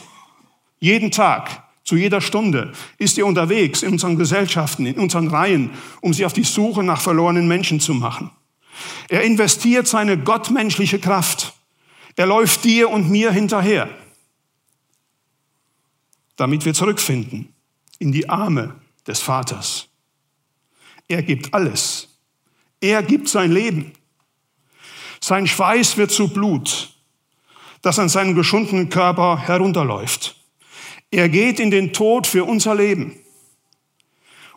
Jeden 0.79 1.11
Tag, 1.11 1.63
zu 1.83 1.95
jeder 1.95 2.21
Stunde 2.21 2.73
ist 2.97 3.17
er 3.17 3.25
unterwegs 3.25 3.81
in 3.81 3.93
unseren 3.93 4.17
Gesellschaften, 4.17 4.85
in 4.85 4.99
unseren 4.99 5.27
Reihen, 5.27 5.71
um 6.01 6.13
sich 6.13 6.25
auf 6.25 6.33
die 6.33 6.43
Suche 6.43 6.83
nach 6.83 7.01
verlorenen 7.01 7.47
Menschen 7.47 7.79
zu 7.79 7.93
machen. 7.93 8.29
Er 9.09 9.23
investiert 9.23 9.87
seine 9.87 10.17
gottmenschliche 10.17 10.99
Kraft. 10.99 11.53
Er 12.15 12.25
läuft 12.25 12.63
dir 12.63 12.89
und 12.89 13.09
mir 13.09 13.31
hinterher, 13.31 13.89
damit 16.35 16.65
wir 16.65 16.73
zurückfinden 16.73 17.53
in 17.99 18.11
die 18.11 18.29
Arme 18.29 18.75
des 19.05 19.21
Vaters. 19.21 19.87
Er 21.07 21.23
gibt 21.23 21.53
alles. 21.53 22.09
Er 22.81 23.01
gibt 23.03 23.29
sein 23.29 23.51
Leben. 23.51 23.93
Sein 25.19 25.47
Schweiß 25.47 25.97
wird 25.97 26.11
zu 26.11 26.27
Blut, 26.27 26.93
das 27.81 27.97
an 27.99 28.09
seinem 28.09 28.35
geschundenen 28.35 28.89
Körper 28.89 29.39
herunterläuft. 29.39 30.35
Er 31.09 31.29
geht 31.29 31.59
in 31.59 31.71
den 31.71 31.93
Tod 31.93 32.27
für 32.27 32.43
unser 32.43 32.75
Leben. 32.75 33.19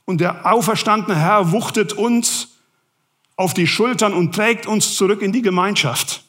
Und 0.04 0.20
der 0.20 0.50
auferstandene 0.52 1.16
Herr 1.16 1.52
wuchtet 1.52 1.92
uns 1.92 2.49
auf 3.40 3.54
die 3.54 3.66
Schultern 3.66 4.12
und 4.12 4.34
trägt 4.34 4.66
uns 4.66 4.96
zurück 4.96 5.22
in 5.22 5.32
die 5.32 5.40
Gemeinschaft, 5.40 6.24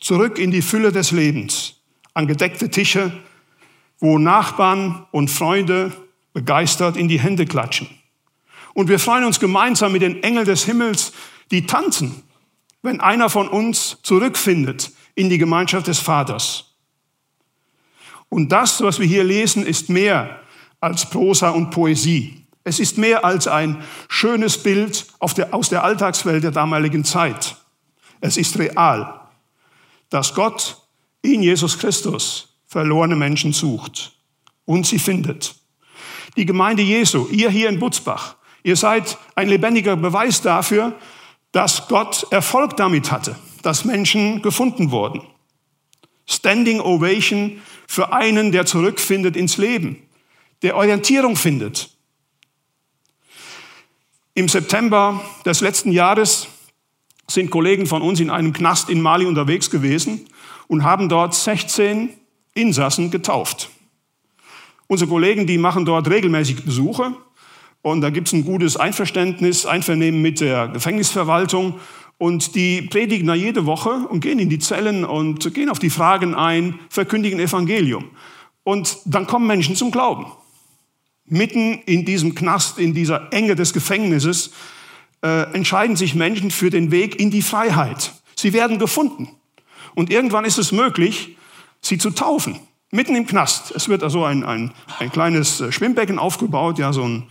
zurück 0.00 0.40
in 0.40 0.50
die 0.50 0.60
Fülle 0.60 0.90
des 0.90 1.12
Lebens, 1.12 1.74
an 2.14 2.26
gedeckte 2.26 2.68
Tische, 2.68 3.12
wo 4.00 4.18
Nachbarn 4.18 5.06
und 5.12 5.30
Freunde 5.30 5.92
begeistert 6.32 6.96
in 6.96 7.06
die 7.06 7.20
Hände 7.20 7.46
klatschen. 7.46 7.88
Und 8.74 8.88
wir 8.88 8.98
freuen 8.98 9.22
uns 9.22 9.38
gemeinsam 9.38 9.92
mit 9.92 10.02
den 10.02 10.20
Engeln 10.24 10.44
des 10.44 10.64
Himmels, 10.64 11.12
die 11.52 11.64
tanzen, 11.64 12.24
wenn 12.82 13.00
einer 13.00 13.30
von 13.30 13.46
uns 13.46 13.98
zurückfindet 14.02 14.90
in 15.14 15.30
die 15.30 15.38
Gemeinschaft 15.38 15.86
des 15.86 16.00
Vaters. 16.00 16.74
Und 18.28 18.50
das, 18.50 18.82
was 18.82 18.98
wir 18.98 19.06
hier 19.06 19.22
lesen, 19.22 19.64
ist 19.64 19.90
mehr 19.90 20.40
als 20.80 21.08
Prosa 21.08 21.50
und 21.50 21.70
Poesie. 21.70 22.45
Es 22.66 22.80
ist 22.80 22.98
mehr 22.98 23.24
als 23.24 23.46
ein 23.46 23.84
schönes 24.08 24.60
Bild 24.60 25.06
der, 25.36 25.54
aus 25.54 25.68
der 25.68 25.84
Alltagswelt 25.84 26.42
der 26.42 26.50
damaligen 26.50 27.04
Zeit. 27.04 27.54
Es 28.20 28.36
ist 28.36 28.58
real, 28.58 29.20
dass 30.10 30.34
Gott 30.34 30.76
in 31.22 31.44
Jesus 31.44 31.78
Christus 31.78 32.56
verlorene 32.66 33.14
Menschen 33.14 33.52
sucht 33.52 34.18
und 34.64 34.84
sie 34.84 34.98
findet. 34.98 35.54
Die 36.36 36.44
Gemeinde 36.44 36.82
Jesu, 36.82 37.28
ihr 37.30 37.50
hier 37.50 37.68
in 37.68 37.78
Butzbach, 37.78 38.34
ihr 38.64 38.74
seid 38.74 39.16
ein 39.36 39.48
lebendiger 39.48 39.94
Beweis 39.94 40.42
dafür, 40.42 40.92
dass 41.52 41.86
Gott 41.86 42.26
Erfolg 42.32 42.76
damit 42.76 43.12
hatte, 43.12 43.36
dass 43.62 43.84
Menschen 43.84 44.42
gefunden 44.42 44.90
wurden. 44.90 45.22
Standing 46.28 46.80
Ovation 46.80 47.62
für 47.86 48.12
einen, 48.12 48.50
der 48.50 48.66
zurückfindet 48.66 49.36
ins 49.36 49.56
Leben, 49.56 50.02
der 50.62 50.74
Orientierung 50.74 51.36
findet, 51.36 51.95
im 54.36 54.48
September 54.48 55.22
des 55.46 55.62
letzten 55.62 55.90
Jahres 55.90 56.48
sind 57.26 57.50
Kollegen 57.50 57.86
von 57.86 58.02
uns 58.02 58.20
in 58.20 58.28
einem 58.28 58.52
Knast 58.52 58.90
in 58.90 59.00
Mali 59.00 59.24
unterwegs 59.24 59.70
gewesen 59.70 60.26
und 60.68 60.84
haben 60.84 61.08
dort 61.08 61.34
16 61.34 62.10
Insassen 62.52 63.10
getauft. 63.10 63.70
Unsere 64.88 65.08
Kollegen, 65.08 65.46
die 65.46 65.56
machen 65.56 65.86
dort 65.86 66.10
regelmäßig 66.10 66.64
Besuche 66.64 67.14
und 67.80 68.02
da 68.02 68.10
gibt 68.10 68.28
es 68.28 68.34
ein 68.34 68.44
gutes 68.44 68.76
Einverständnis, 68.76 69.64
Einvernehmen 69.64 70.20
mit 70.20 70.40
der 70.40 70.68
Gefängnisverwaltung 70.68 71.80
und 72.18 72.54
die 72.54 72.82
predigen 72.82 73.26
da 73.26 73.34
jede 73.34 73.64
Woche 73.64 74.06
und 74.10 74.20
gehen 74.20 74.38
in 74.38 74.50
die 74.50 74.58
Zellen 74.58 75.06
und 75.06 75.54
gehen 75.54 75.70
auf 75.70 75.78
die 75.78 75.90
Fragen 75.90 76.34
ein, 76.34 76.78
verkündigen 76.90 77.40
Evangelium. 77.40 78.10
Und 78.64 78.98
dann 79.06 79.26
kommen 79.26 79.46
Menschen 79.46 79.76
zum 79.76 79.90
Glauben 79.90 80.26
mitten 81.28 81.80
in 81.86 82.04
diesem 82.04 82.34
Knast, 82.34 82.78
in 82.78 82.94
dieser 82.94 83.32
Enge 83.32 83.56
des 83.56 83.72
Gefängnisses, 83.72 84.52
äh, 85.22 85.52
entscheiden 85.52 85.96
sich 85.96 86.14
Menschen 86.14 86.50
für 86.50 86.70
den 86.70 86.90
Weg 86.90 87.18
in 87.18 87.30
die 87.30 87.42
Freiheit. 87.42 88.12
Sie 88.36 88.52
werden 88.52 88.78
gefunden. 88.78 89.28
Und 89.94 90.10
irgendwann 90.10 90.44
ist 90.44 90.58
es 90.58 90.72
möglich, 90.72 91.36
sie 91.80 91.98
zu 91.98 92.10
taufen. 92.10 92.60
Mitten 92.90 93.16
im 93.16 93.26
Knast. 93.26 93.72
Es 93.74 93.88
wird 93.88 94.02
also 94.02 94.24
ein, 94.24 94.44
ein, 94.44 94.72
ein 94.98 95.10
kleines 95.10 95.60
äh, 95.60 95.72
Schwimmbecken 95.72 96.18
aufgebaut, 96.18 96.78
ja, 96.78 96.92
so 96.92 97.02
ein, 97.02 97.24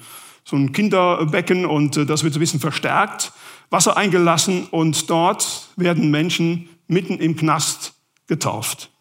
so 0.44 0.56
ein 0.56 0.74
Kinderbecken 0.74 1.66
und 1.66 1.98
äh, 1.98 2.06
das 2.06 2.24
wird 2.24 2.34
so 2.34 2.40
ein 2.40 2.42
bisschen 2.42 2.60
verstärkt, 2.60 3.32
Wasser 3.70 3.98
eingelassen 3.98 4.68
und 4.68 5.10
dort 5.10 5.70
werden 5.76 6.12
Menschen 6.12 6.70
mitten 6.88 7.20
im 7.20 7.36
Knast 7.36 7.94
getauft. 8.28 8.92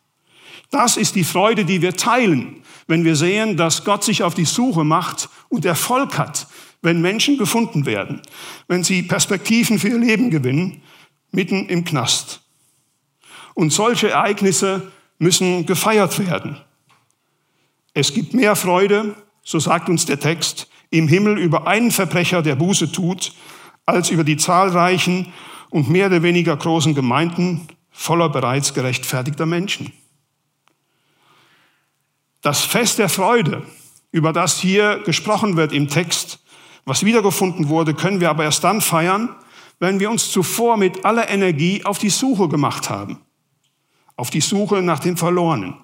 Das 0.74 0.96
ist 0.96 1.14
die 1.14 1.24
Freude, 1.24 1.64
die 1.64 1.80
wir 1.82 1.96
teilen 1.96 2.64
wenn 2.86 3.04
wir 3.04 3.16
sehen, 3.16 3.56
dass 3.56 3.84
Gott 3.84 4.04
sich 4.04 4.22
auf 4.22 4.34
die 4.34 4.44
Suche 4.44 4.84
macht 4.84 5.28
und 5.48 5.64
Erfolg 5.64 6.18
hat, 6.18 6.46
wenn 6.82 7.00
Menschen 7.00 7.38
gefunden 7.38 7.86
werden, 7.86 8.20
wenn 8.68 8.84
sie 8.84 9.02
Perspektiven 9.02 9.78
für 9.78 9.88
ihr 9.88 9.98
Leben 9.98 10.30
gewinnen, 10.30 10.82
mitten 11.30 11.68
im 11.68 11.84
Knast. 11.84 12.42
Und 13.54 13.72
solche 13.72 14.10
Ereignisse 14.10 14.92
müssen 15.18 15.64
gefeiert 15.64 16.18
werden. 16.18 16.60
Es 17.94 18.12
gibt 18.12 18.34
mehr 18.34 18.56
Freude, 18.56 19.14
so 19.42 19.58
sagt 19.58 19.88
uns 19.88 20.04
der 20.04 20.20
Text, 20.20 20.68
im 20.90 21.08
Himmel 21.08 21.38
über 21.38 21.66
einen 21.66 21.90
Verbrecher, 21.90 22.42
der 22.42 22.56
Buße 22.56 22.92
tut, 22.92 23.32
als 23.86 24.10
über 24.10 24.24
die 24.24 24.36
zahlreichen 24.36 25.32
und 25.70 25.88
mehr 25.88 26.06
oder 26.06 26.22
weniger 26.22 26.56
großen 26.56 26.94
Gemeinden 26.94 27.68
voller 27.90 28.28
bereits 28.28 28.74
gerechtfertigter 28.74 29.46
Menschen. 29.46 29.92
Das 32.44 32.62
Fest 32.62 32.98
der 32.98 33.08
Freude, 33.08 33.62
über 34.12 34.34
das 34.34 34.60
hier 34.60 34.98
gesprochen 35.06 35.56
wird 35.56 35.72
im 35.72 35.88
Text, 35.88 36.40
was 36.84 37.02
wiedergefunden 37.02 37.70
wurde, 37.70 37.94
können 37.94 38.20
wir 38.20 38.28
aber 38.28 38.44
erst 38.44 38.62
dann 38.64 38.82
feiern, 38.82 39.34
wenn 39.78 39.98
wir 39.98 40.10
uns 40.10 40.30
zuvor 40.30 40.76
mit 40.76 41.06
aller 41.06 41.30
Energie 41.30 41.86
auf 41.86 41.96
die 41.96 42.10
Suche 42.10 42.50
gemacht 42.50 42.90
haben. 42.90 43.22
Auf 44.16 44.28
die 44.28 44.42
Suche 44.42 44.82
nach 44.82 44.98
dem 44.98 45.16
Verlorenen. 45.16 45.76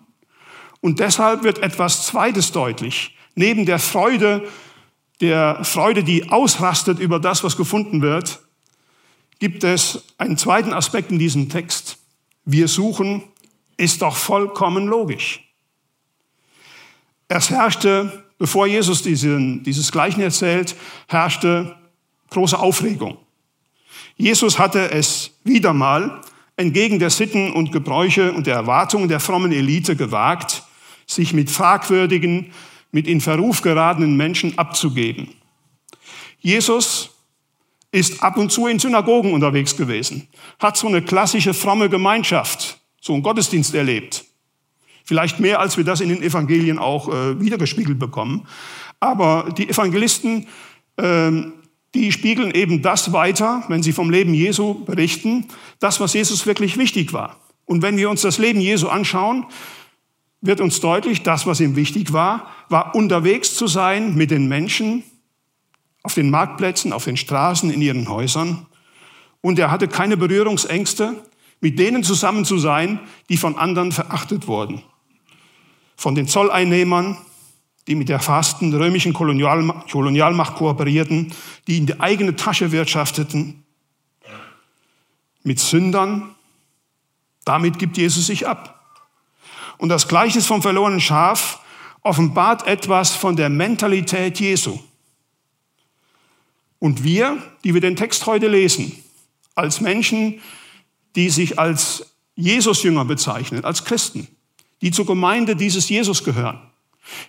Und 0.83 1.01
deshalb 1.01 1.45
wird 1.45 1.61
etwas 1.61 2.07
Zweites 2.07 2.53
deutlich. 2.53 3.17
Neben 3.35 3.65
der 3.65 3.79
Freude, 3.79 4.47
der 5.23 5.65
Freude, 5.65 6.05
die 6.05 6.29
ausrastet 6.29 6.99
über 6.99 7.21
das, 7.21 7.43
was 7.43 7.57
gefunden 7.57 8.03
wird, 8.03 8.39
gibt 9.39 9.65
es 9.65 10.05
einen 10.19 10.37
zweiten 10.37 10.75
Aspekt 10.75 11.11
in 11.11 11.19
diesem 11.19 11.49
Text. 11.49 11.97
Wir 12.45 12.69
suchen, 12.69 13.23
ist 13.79 14.03
doch 14.03 14.15
vollkommen 14.15 14.89
logisch. 14.89 15.50
Es 17.33 17.49
herrschte, 17.49 18.25
bevor 18.39 18.67
Jesus 18.67 19.05
diesen, 19.05 19.63
dieses 19.63 19.93
Gleichnis 19.93 20.43
erzählt, 20.43 20.75
herrschte 21.07 21.77
große 22.31 22.59
Aufregung. 22.59 23.19
Jesus 24.17 24.59
hatte 24.59 24.91
es 24.91 25.31
wieder 25.45 25.73
mal 25.73 26.23
entgegen 26.57 26.99
der 26.99 27.11
Sitten 27.11 27.53
und 27.53 27.71
Gebräuche 27.71 28.33
und 28.33 28.49
der 28.49 28.57
Erwartungen 28.57 29.09
der 29.09 29.21
frommen 29.21 29.53
Elite 29.53 29.95
gewagt, 29.95 30.65
sich 31.07 31.33
mit 31.33 31.51
fragwürdigen, 31.51 32.53
mit 32.91 33.07
in 33.07 33.21
Verruf 33.21 33.63
geratenen 33.63 34.17
Menschen 34.17 34.59
abzugeben. 34.59 35.29
Jesus 36.41 37.11
ist 37.93 38.25
ab 38.25 38.39
und 38.39 38.51
zu 38.51 38.67
in 38.67 38.81
Synagogen 38.81 39.33
unterwegs 39.35 39.77
gewesen, 39.77 40.27
hat 40.59 40.77
so 40.77 40.89
eine 40.89 41.01
klassische 41.01 41.55
fromme 41.55 41.89
Gemeinschaft, 41.89 42.81
so 43.01 43.13
einen 43.13 43.23
Gottesdienst 43.23 43.73
erlebt. 43.73 44.25
Vielleicht 45.05 45.41
mehr, 45.41 45.61
als 45.61 45.77
wir 45.77 45.85
das 45.85 46.01
in 46.01 46.09
den 46.09 46.23
Evangelien 46.23 46.79
auch 46.79 47.09
äh, 47.09 47.41
wiedergespiegelt 47.41 47.99
bekommen. 47.99 48.47
Aber 49.01 49.53
die 49.57 49.69
Evangelisten, 49.69 50.47
äh, 50.97 51.31
die 51.95 52.13
spiegeln 52.13 52.53
eben 52.53 52.83
das 52.83 53.13
weiter, 53.13 53.65
wenn 53.69 53.83
sie 53.83 53.93
vom 53.93 54.11
Leben 54.11 54.35
Jesu 54.35 54.85
berichten, 54.85 55.47
das, 55.81 56.01
was 56.01 56.15
Jesus 56.15 56.47
wirklich 56.47 56.77
wichtig 56.77 57.13
war. 57.13 57.37
Und 57.65 57.83
wenn 57.83 57.97
wir 57.97 58.11
uns 58.11 58.23
das 58.23 58.39
Leben 58.39 58.61
Jesu 58.61 58.89
anschauen, 58.89 59.47
wird 60.41 60.61
uns 60.61 60.81
deutlich, 60.81 61.23
das, 61.23 61.47
was 61.47 61.61
ihm 61.61 61.77
wichtig 61.77 62.13
war, 62.13 62.51
war 62.69 62.95
unterwegs 62.95 63.55
zu 63.55 63.67
sein 63.67 64.15
mit 64.15 64.31
den 64.31 64.49
Menschen 64.49 65.03
auf 66.03 66.15
den 66.15 66.31
Marktplätzen, 66.31 66.93
auf 66.93 67.05
den 67.05 67.17
Straßen, 67.17 67.71
in 67.71 67.83
ihren 67.83 68.09
Häusern. 68.09 68.67
Und 69.43 69.59
er 69.59 69.71
hatte 69.71 69.89
keine 69.89 70.17
Berührungsängste, 70.17 71.15
mit 71.61 71.79
denen 71.79 72.03
zusammen 72.03 72.45
zu 72.45 72.59
sein, 72.59 73.01
die 73.29 73.37
von 73.37 73.57
anderen 73.57 73.93
verachtet 73.93 74.47
wurden. 74.47 74.83
Von 75.97 76.15
den 76.15 76.27
Zolleinnehmern, 76.27 77.19
die 77.87 77.95
mit 77.95 78.09
der 78.09 78.21
fasten 78.21 78.73
römischen 78.75 79.13
Kolonialmacht 79.13 80.55
kooperierten, 80.55 81.33
die 81.67 81.79
in 81.79 81.87
die 81.87 82.01
eigene 82.01 82.37
Tasche 82.37 82.73
wirtschafteten, 82.73 83.65
mit 85.43 85.59
Sündern. 85.59 86.35
Damit 87.45 87.79
gibt 87.79 87.97
Jesus 87.97 88.27
sich 88.27 88.47
ab. 88.47 88.81
Und 89.79 89.89
das 89.89 90.09
Gleichnis 90.09 90.47
vom 90.47 90.63
verlorenen 90.63 91.01
Schaf 91.01 91.61
offenbart 92.03 92.67
etwas 92.67 93.15
von 93.15 93.37
der 93.37 93.49
Mentalität 93.49 94.39
Jesu. 94.41 94.79
Und 96.79 97.05
wir, 97.05 97.43
die 97.65 97.75
wir 97.75 97.81
den 97.81 97.97
Text 97.97 98.27
heute 98.27 98.49
lesen, 98.49 98.93
als 99.55 99.81
Menschen, 99.81 100.41
die 101.17 101.31
sich 101.31 101.59
als 101.59 102.15
Jesus-Jünger 102.37 103.05
bezeichnen, 103.05 103.65
als 103.65 103.85
Christen, 103.85 104.29
die 104.81 104.91
zur 104.91 105.07
Gemeinde 105.07 105.57
dieses 105.57 105.89
Jesus 105.89 106.25
gehören, 106.25 106.61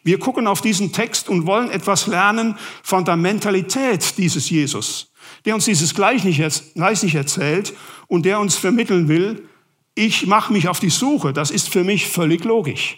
wir 0.03 0.19
gucken 0.19 0.47
auf 0.47 0.61
diesen 0.61 0.91
Text 0.91 1.29
und 1.29 1.45
wollen 1.45 1.71
etwas 1.71 2.07
lernen 2.07 2.57
von 2.83 3.05
der 3.05 3.15
Mentalität 3.15 4.17
dieses 4.17 4.49
Jesus, 4.49 5.11
der 5.45 5.55
uns 5.55 5.65
dieses 5.65 5.93
Gleichnis 5.95 6.73
erzählt 7.15 7.73
und 8.07 8.25
der 8.25 8.39
uns 8.39 8.55
vermitteln 8.55 9.07
will, 9.07 9.47
ich 9.95 10.25
mache 10.25 10.53
mich 10.53 10.67
auf 10.67 10.79
die 10.79 10.89
Suche, 10.89 11.33
das 11.33 11.51
ist 11.51 11.69
für 11.69 11.83
mich 11.83 12.07
völlig 12.07 12.43
logisch. 12.43 12.97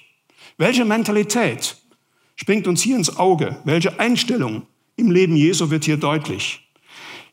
Welche 0.58 0.86
Mentalität 0.86 1.78
springt 2.36 2.68
uns 2.68 2.82
hier 2.82 2.96
ins 2.96 3.18
Auge? 3.18 3.58
Welche 3.64 4.00
Einstellung 4.00 4.68
im 4.96 5.10
Leben 5.10 5.36
Jesu 5.36 5.70
wird 5.72 5.86
hier 5.86 5.98
deutlich? 5.98 6.62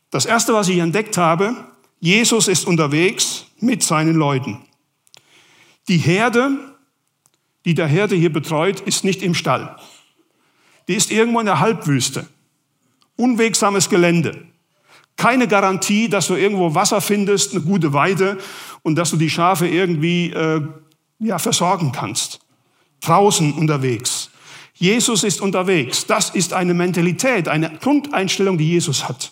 Das 0.09 0.25
Erste, 0.25 0.53
was 0.53 0.67
ich 0.67 0.79
entdeckt 0.79 1.17
habe, 1.17 1.55
Jesus 2.01 2.47
ist 2.47 2.65
unterwegs 2.65 3.45
mit 3.59 3.83
seinen 3.83 4.15
Leuten. 4.15 4.57
Die 5.87 5.99
Herde, 5.99 6.57
die 7.63 7.75
der 7.75 7.85
Herde 7.85 8.15
hier 8.15 8.33
betreut, 8.33 8.79
ist 8.81 9.03
nicht 9.03 9.21
im 9.21 9.35
Stall. 9.35 9.77
Die 10.87 10.95
ist 10.95 11.11
irgendwo 11.11 11.39
in 11.39 11.45
der 11.45 11.59
Halbwüste. 11.59 12.27
Unwegsames 13.17 13.87
Gelände. 13.87 14.47
Keine 15.15 15.47
Garantie, 15.47 16.09
dass 16.09 16.25
du 16.25 16.33
irgendwo 16.33 16.73
Wasser 16.73 17.01
findest, 17.01 17.53
eine 17.53 17.61
gute 17.61 17.93
Weide 17.93 18.39
und 18.81 18.95
dass 18.95 19.11
du 19.11 19.17
die 19.17 19.29
Schafe 19.29 19.67
irgendwie 19.67 20.31
äh, 20.31 20.61
ja, 21.19 21.37
versorgen 21.37 21.91
kannst. 21.91 22.39
Draußen 23.01 23.53
unterwegs. 23.53 24.31
Jesus 24.73 25.23
ist 25.23 25.39
unterwegs. 25.39 26.07
Das 26.07 26.31
ist 26.31 26.53
eine 26.53 26.73
Mentalität, 26.73 27.47
eine 27.47 27.69
Grundeinstellung, 27.77 28.57
die 28.57 28.69
Jesus 28.69 29.07
hat. 29.07 29.31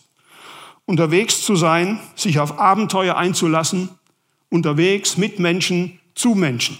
Unterwegs 0.89 1.43
zu 1.43 1.55
sein, 1.55 1.99
sich 2.15 2.39
auf 2.39 2.57
Abenteuer 2.57 3.15
einzulassen, 3.15 3.89
unterwegs 4.49 5.17
mit 5.17 5.37
Menschen, 5.37 5.99
zu 6.15 6.33
Menschen. 6.33 6.79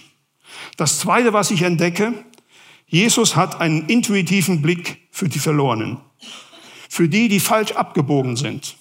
Das 0.76 0.98
Zweite, 0.98 1.32
was 1.32 1.52
ich 1.52 1.62
entdecke, 1.62 2.12
Jesus 2.88 3.36
hat 3.36 3.60
einen 3.60 3.86
intuitiven 3.86 4.62
Blick 4.62 5.06
für 5.12 5.28
die 5.28 5.38
Verlorenen, 5.38 5.98
für 6.88 7.08
die, 7.08 7.28
die 7.28 7.38
falsch 7.38 7.70
abgebogen 7.70 8.34
sind, 8.34 8.76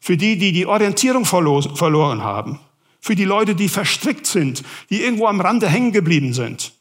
für 0.00 0.16
die, 0.16 0.38
die 0.38 0.52
die 0.52 0.64
Orientierung 0.64 1.26
verloren 1.26 2.22
haben, 2.22 2.60
für 3.00 3.16
die 3.16 3.26
Leute, 3.26 3.54
die 3.54 3.68
verstrickt 3.68 4.26
sind, 4.26 4.62
die 4.88 5.02
irgendwo 5.02 5.26
am 5.26 5.42
Rande 5.42 5.68
hängen 5.68 5.92
geblieben 5.92 6.32
sind. 6.32 6.72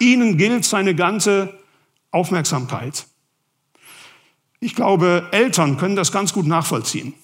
Ihnen 0.00 0.38
gilt 0.38 0.64
seine 0.64 0.96
ganze 0.96 1.56
Aufmerksamkeit. 2.10 3.06
Ich 4.64 4.76
glaube, 4.76 5.26
Eltern 5.32 5.76
können 5.76 5.96
das 5.96 6.12
ganz 6.12 6.32
gut 6.32 6.46
nachvollziehen. 6.46 7.14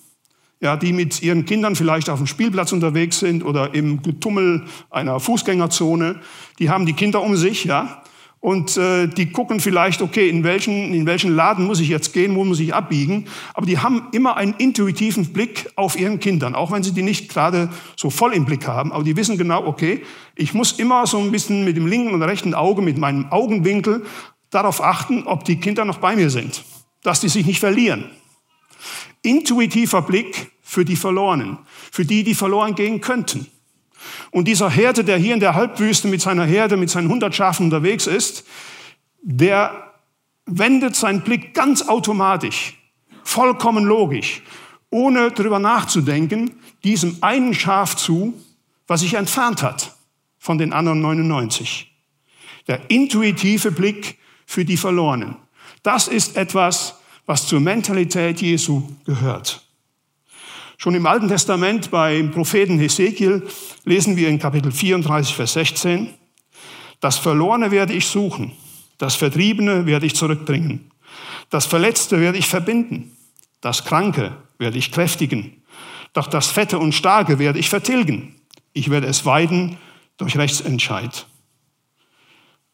Ja, 0.60 0.76
die 0.76 0.92
mit 0.92 1.22
ihren 1.22 1.44
Kindern 1.44 1.76
vielleicht 1.76 2.10
auf 2.10 2.18
dem 2.18 2.26
Spielplatz 2.26 2.72
unterwegs 2.72 3.20
sind 3.20 3.44
oder 3.44 3.74
im 3.74 4.02
Getummel 4.02 4.64
einer 4.90 5.20
Fußgängerzone, 5.20 6.16
die 6.58 6.68
haben 6.68 6.84
die 6.84 6.94
Kinder 6.94 7.22
um 7.22 7.36
sich, 7.36 7.62
ja, 7.62 8.02
und 8.40 8.76
äh, 8.76 9.06
die 9.06 9.30
gucken 9.30 9.60
vielleicht, 9.60 10.02
okay, 10.02 10.28
in 10.28 10.42
welchen, 10.42 10.92
in 10.92 11.06
welchen 11.06 11.32
Laden 11.32 11.64
muss 11.64 11.78
ich 11.78 11.88
jetzt 11.88 12.12
gehen, 12.12 12.34
wo 12.34 12.44
muss 12.44 12.58
ich 12.58 12.74
abbiegen, 12.74 13.26
aber 13.54 13.66
die 13.66 13.78
haben 13.78 14.08
immer 14.10 14.36
einen 14.36 14.54
intuitiven 14.54 15.32
Blick 15.32 15.70
auf 15.76 15.96
ihren 15.96 16.18
Kindern, 16.18 16.56
auch 16.56 16.72
wenn 16.72 16.82
sie 16.82 16.92
die 16.92 17.02
nicht 17.02 17.28
gerade 17.28 17.68
so 17.94 18.10
voll 18.10 18.34
im 18.34 18.46
Blick 18.46 18.66
haben, 18.66 18.90
aber 18.90 19.04
die 19.04 19.16
wissen 19.16 19.38
genau, 19.38 19.64
okay, 19.64 20.02
ich 20.34 20.54
muss 20.54 20.72
immer 20.72 21.06
so 21.06 21.18
ein 21.18 21.30
bisschen 21.30 21.64
mit 21.64 21.76
dem 21.76 21.86
linken 21.86 22.14
und 22.14 22.22
rechten 22.22 22.54
Auge, 22.54 22.82
mit 22.82 22.98
meinem 22.98 23.30
Augenwinkel 23.30 24.04
darauf 24.50 24.82
achten, 24.82 25.22
ob 25.22 25.44
die 25.44 25.60
Kinder 25.60 25.84
noch 25.84 25.98
bei 25.98 26.16
mir 26.16 26.30
sind, 26.30 26.64
dass 27.02 27.20
die 27.20 27.28
sich 27.28 27.46
nicht 27.46 27.60
verlieren 27.60 28.10
intuitiver 29.22 30.02
Blick 30.02 30.52
für 30.62 30.84
die 30.84 30.96
Verlorenen, 30.96 31.58
für 31.90 32.04
die, 32.04 32.24
die 32.24 32.34
verloren 32.34 32.74
gehen 32.74 33.00
könnten. 33.00 33.46
Und 34.30 34.46
dieser 34.46 34.70
Herde, 34.70 35.04
der 35.04 35.18
hier 35.18 35.34
in 35.34 35.40
der 35.40 35.54
Halbwüste 35.54 36.08
mit 36.08 36.20
seiner 36.20 36.44
Herde, 36.44 36.76
mit 36.76 36.90
seinen 36.90 37.08
hundert 37.08 37.34
Schafen 37.34 37.64
unterwegs 37.64 38.06
ist, 38.06 38.44
der 39.22 39.92
wendet 40.46 40.96
seinen 40.96 41.22
Blick 41.22 41.54
ganz 41.54 41.82
automatisch, 41.82 42.78
vollkommen 43.24 43.84
logisch, 43.84 44.42
ohne 44.90 45.30
darüber 45.30 45.58
nachzudenken, 45.58 46.52
diesem 46.84 47.18
einen 47.20 47.54
Schaf 47.54 47.96
zu, 47.96 48.34
was 48.86 49.00
sich 49.00 49.14
entfernt 49.14 49.62
hat 49.62 49.96
von 50.38 50.56
den 50.56 50.72
anderen 50.72 51.00
99. 51.00 51.92
Der 52.66 52.90
intuitive 52.90 53.72
Blick 53.72 54.18
für 54.46 54.64
die 54.64 54.76
Verlorenen. 54.76 55.36
Das 55.82 56.08
ist 56.08 56.36
etwas, 56.36 56.96
was 57.26 57.46
zur 57.46 57.60
Mentalität 57.60 58.40
Jesu 58.40 58.82
gehört. 59.04 59.62
Schon 60.76 60.94
im 60.94 61.06
Alten 61.06 61.28
Testament 61.28 61.90
beim 61.90 62.30
Propheten 62.30 62.78
Hesekiel 62.78 63.46
lesen 63.84 64.16
wir 64.16 64.28
in 64.28 64.38
Kapitel 64.38 64.70
34, 64.70 65.34
Vers 65.34 65.54
16, 65.54 66.14
das 67.00 67.18
Verlorene 67.18 67.70
werde 67.70 67.92
ich 67.92 68.06
suchen, 68.06 68.52
das 68.96 69.16
Vertriebene 69.16 69.86
werde 69.86 70.06
ich 70.06 70.14
zurückbringen, 70.14 70.90
das 71.50 71.66
Verletzte 71.66 72.20
werde 72.20 72.38
ich 72.38 72.46
verbinden, 72.46 73.16
das 73.60 73.84
Kranke 73.84 74.36
werde 74.58 74.78
ich 74.78 74.92
kräftigen, 74.92 75.62
doch 76.12 76.28
das 76.28 76.46
Fette 76.46 76.78
und 76.78 76.94
Starke 76.94 77.38
werde 77.38 77.58
ich 77.58 77.68
vertilgen. 77.68 78.34
Ich 78.72 78.90
werde 78.90 79.06
es 79.06 79.24
weiden 79.24 79.76
durch 80.16 80.36
Rechtsentscheid. 80.36 81.26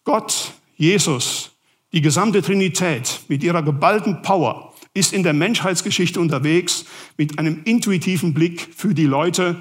Gott, 0.05 0.53
Jesus, 0.77 1.51
die 1.95 2.01
gesamte 2.01 2.43
Trinität 2.43 3.21
mit 3.29 3.45
ihrer 3.45 3.63
geballten 3.63 4.21
Power 4.21 4.75
ist 4.95 5.13
in 5.13 5.23
der 5.23 5.33
Menschheitsgeschichte 5.33 6.21
unterwegs 6.21 6.87
mit 7.17 7.39
einem 7.39 7.63
intuitiven 7.65 8.35
Blick 8.35 8.69
für 8.77 8.95
die 8.95 9.07
Leute, 9.07 9.61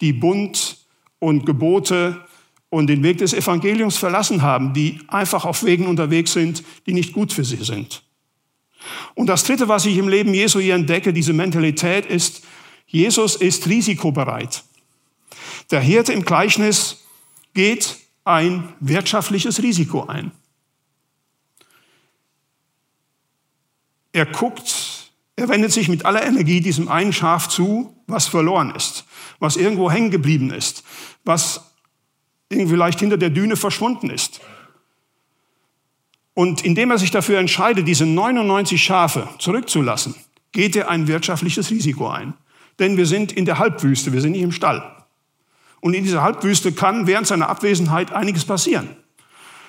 die 0.00 0.14
Bund 0.14 0.78
und 1.18 1.44
Gebote 1.44 2.24
und 2.70 2.86
den 2.86 3.02
Weg 3.02 3.18
des 3.18 3.34
Evangeliums 3.34 3.98
verlassen 3.98 4.40
haben, 4.40 4.72
die 4.72 5.00
einfach 5.08 5.44
auf 5.44 5.64
Wegen 5.64 5.86
unterwegs 5.86 6.32
sind, 6.32 6.64
die 6.86 6.94
nicht 6.94 7.12
gut 7.12 7.32
für 7.32 7.44
sie 7.44 7.62
sind. 7.62 8.02
Und 9.14 9.26
das 9.26 9.44
Dritte, 9.44 9.68
was 9.68 9.84
ich 9.84 9.98
im 9.98 10.08
Leben 10.08 10.32
Jesu 10.32 10.58
hier 10.58 10.74
entdecke, 10.74 11.12
diese 11.12 11.34
Mentalität 11.34 12.06
ist, 12.06 12.42
Jesus 12.86 13.36
ist 13.36 13.68
risikobereit. 13.68 14.64
Der 15.70 15.80
Hirte 15.80 16.14
im 16.14 16.24
Gleichnis 16.24 17.04
geht 17.52 17.98
ein 18.24 18.72
wirtschaftliches 18.80 19.62
Risiko 19.62 20.06
ein. 20.06 20.32
Er 24.16 24.24
guckt, 24.24 25.12
er 25.36 25.50
wendet 25.50 25.72
sich 25.72 25.90
mit 25.90 26.06
aller 26.06 26.24
Energie 26.24 26.62
diesem 26.62 26.88
einen 26.88 27.12
Schaf 27.12 27.50
zu, 27.50 27.94
was 28.06 28.26
verloren 28.26 28.74
ist, 28.74 29.04
was 29.40 29.58
irgendwo 29.58 29.90
hängen 29.90 30.10
geblieben 30.10 30.50
ist, 30.50 30.84
was 31.24 31.74
irgendwie 32.48 32.72
vielleicht 32.72 32.98
hinter 32.98 33.18
der 33.18 33.28
Düne 33.28 33.56
verschwunden 33.56 34.08
ist. 34.08 34.40
Und 36.32 36.64
indem 36.64 36.92
er 36.92 36.96
sich 36.96 37.10
dafür 37.10 37.38
entscheidet, 37.38 37.86
diese 37.86 38.06
99 38.06 38.82
Schafe 38.82 39.28
zurückzulassen, 39.38 40.14
geht 40.50 40.76
er 40.76 40.88
ein 40.88 41.08
wirtschaftliches 41.08 41.70
Risiko 41.70 42.08
ein. 42.08 42.32
Denn 42.78 42.96
wir 42.96 43.04
sind 43.04 43.32
in 43.32 43.44
der 43.44 43.58
Halbwüste, 43.58 44.14
wir 44.14 44.22
sind 44.22 44.32
nicht 44.32 44.44
im 44.44 44.52
Stall. 44.52 45.04
Und 45.80 45.92
in 45.92 46.04
dieser 46.04 46.22
Halbwüste 46.22 46.72
kann 46.72 47.06
während 47.06 47.26
seiner 47.26 47.50
Abwesenheit 47.50 48.12
einiges 48.12 48.46
passieren. 48.46 48.96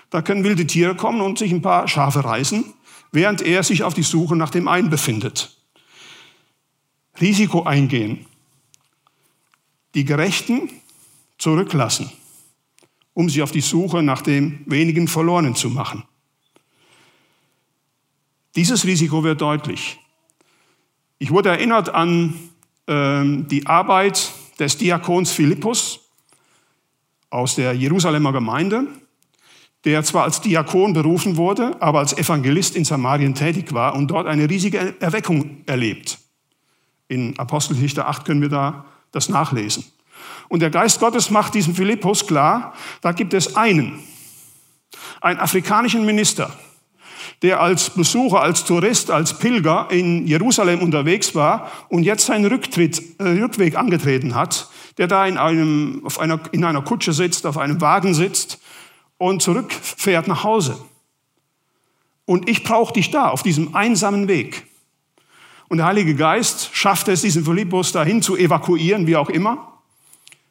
Da 0.09 0.21
können 0.21 0.45
wilde 0.45 0.65
Tiere 0.65 0.95
kommen 0.95 1.19
und 1.19 1.37
sich 1.37 1.51
ein 1.51 1.61
paar 1.61 1.89
Schafe 1.89 2.23
reißen 2.23 2.63
während 3.11 3.41
er 3.41 3.63
sich 3.63 3.83
auf 3.83 3.93
die 3.93 4.03
Suche 4.03 4.35
nach 4.35 4.49
dem 4.49 4.67
einen 4.67 4.89
befindet. 4.89 5.57
Risiko 7.19 7.63
eingehen. 7.63 8.25
Die 9.95 10.05
Gerechten 10.05 10.69
zurücklassen, 11.37 12.11
um 13.13 13.29
sie 13.29 13.41
auf 13.41 13.51
die 13.51 13.61
Suche 13.61 14.03
nach 14.03 14.21
dem 14.21 14.59
wenigen 14.65 15.07
Verlorenen 15.07 15.55
zu 15.55 15.69
machen. 15.69 16.03
Dieses 18.55 18.85
Risiko 18.85 19.23
wird 19.23 19.41
deutlich. 19.41 19.99
Ich 21.19 21.31
wurde 21.31 21.49
erinnert 21.49 21.89
an 21.89 22.33
ähm, 22.87 23.47
die 23.47 23.65
Arbeit 23.65 24.31
des 24.59 24.77
Diakons 24.77 25.31
Philippus 25.31 25.99
aus 27.29 27.55
der 27.55 27.73
Jerusalemer 27.73 28.33
Gemeinde. 28.33 28.87
Der 29.85 30.03
zwar 30.03 30.23
als 30.23 30.41
Diakon 30.41 30.93
berufen 30.93 31.37
wurde, 31.37 31.75
aber 31.79 31.99
als 31.99 32.17
Evangelist 32.17 32.75
in 32.75 32.85
Samarien 32.85 33.35
tätig 33.35 33.73
war 33.73 33.95
und 33.95 34.07
dort 34.09 34.27
eine 34.27 34.49
riesige 34.49 34.95
Erweckung 34.99 35.61
erlebt. 35.65 36.19
In 37.07 37.37
Apostelgeschichte 37.39 38.05
8 38.05 38.25
können 38.25 38.41
wir 38.41 38.49
da 38.49 38.85
das 39.11 39.29
nachlesen. 39.29 39.85
Und 40.49 40.61
der 40.61 40.69
Geist 40.69 40.99
Gottes 40.99 41.29
macht 41.29 41.53
diesem 41.53 41.75
Philippus 41.75 42.25
klar, 42.25 42.73
da 43.01 43.11
gibt 43.11 43.33
es 43.33 43.55
einen, 43.55 43.99
einen 45.21 45.39
afrikanischen 45.39 46.05
Minister, 46.05 46.51
der 47.41 47.61
als 47.61 47.91
Besucher, 47.91 48.41
als 48.41 48.65
Tourist, 48.65 49.11
als 49.11 49.37
Pilger 49.37 49.87
in 49.91 50.25
Jerusalem 50.25 50.81
unterwegs 50.81 51.35
war 51.35 51.71
und 51.89 52.03
jetzt 52.03 52.25
seinen 52.25 52.45
Rücktritt, 52.45 53.01
äh, 53.19 53.23
Rückweg 53.23 53.77
angetreten 53.77 54.35
hat, 54.35 54.69
der 54.97 55.07
da 55.07 55.25
in, 55.27 55.37
einem, 55.37 56.01
auf 56.03 56.19
einer, 56.19 56.39
in 56.51 56.63
einer 56.63 56.81
Kutsche 56.81 57.13
sitzt, 57.13 57.45
auf 57.45 57.57
einem 57.57 57.79
Wagen 57.79 58.13
sitzt 58.13 58.59
und 59.17 59.41
zurückfährt 59.41 60.27
nach 60.27 60.43
Hause. 60.43 60.77
Und 62.25 62.49
ich 62.49 62.63
brauche 62.63 62.93
dich 62.93 63.09
da, 63.11 63.29
auf 63.29 63.43
diesem 63.43 63.75
einsamen 63.75 64.27
Weg. 64.27 64.67
Und 65.69 65.77
der 65.77 65.85
Heilige 65.85 66.15
Geist 66.15 66.69
schafft 66.73 67.07
es, 67.07 67.21
diesen 67.21 67.45
Philippus 67.45 67.91
dahin 67.91 68.21
zu 68.21 68.35
evakuieren, 68.35 69.07
wie 69.07 69.15
auch 69.15 69.29
immer. 69.29 69.73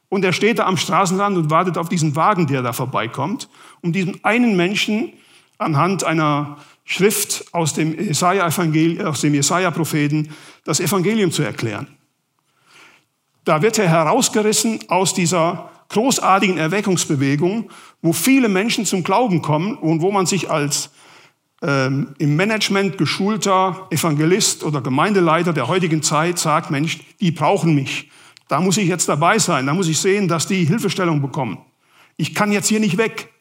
Und 0.08 0.24
er 0.24 0.32
steht 0.32 0.58
da 0.58 0.66
am 0.66 0.76
Straßenrand 0.76 1.36
und 1.36 1.50
wartet 1.50 1.78
auf 1.78 1.88
diesen 1.88 2.16
Wagen, 2.16 2.46
der 2.46 2.62
da 2.62 2.72
vorbeikommt, 2.72 3.48
um 3.82 3.92
diesem 3.92 4.18
einen 4.22 4.56
Menschen 4.56 5.12
anhand 5.58 6.04
einer 6.04 6.58
Schrift 6.84 7.46
aus 7.52 7.74
dem 7.74 7.96
dem 7.96 9.34
Jesaja-Propheten 9.34 10.30
das 10.64 10.80
Evangelium 10.80 11.32
zu 11.32 11.42
erklären. 11.42 11.88
Da 13.44 13.62
wird 13.62 13.78
er 13.78 13.88
herausgerissen 13.88 14.80
aus 14.88 15.14
dieser 15.14 15.70
großartigen 15.88 16.58
Erweckungsbewegung, 16.58 17.70
wo 18.02 18.12
viele 18.12 18.48
Menschen 18.48 18.86
zum 18.86 19.02
Glauben 19.02 19.42
kommen 19.42 19.76
und 19.76 20.00
wo 20.00 20.10
man 20.10 20.26
sich 20.26 20.50
als 20.50 20.90
ähm, 21.62 22.14
im 22.18 22.36
Management 22.36 22.98
geschulter 22.98 23.86
Evangelist 23.90 24.64
oder 24.64 24.80
Gemeindeleiter 24.80 25.52
der 25.52 25.68
heutigen 25.68 26.02
Zeit 26.02 26.38
sagt, 26.38 26.70
Mensch, 26.70 27.00
die 27.20 27.30
brauchen 27.30 27.74
mich. 27.74 28.10
Da 28.48 28.60
muss 28.60 28.76
ich 28.76 28.88
jetzt 28.88 29.08
dabei 29.08 29.38
sein, 29.38 29.66
da 29.66 29.74
muss 29.74 29.88
ich 29.88 29.98
sehen, 29.98 30.28
dass 30.28 30.46
die 30.46 30.64
Hilfestellung 30.64 31.20
bekommen. 31.20 31.58
Ich 32.16 32.34
kann 32.34 32.52
jetzt 32.52 32.68
hier 32.68 32.80
nicht 32.80 32.98
weg. 32.98 33.32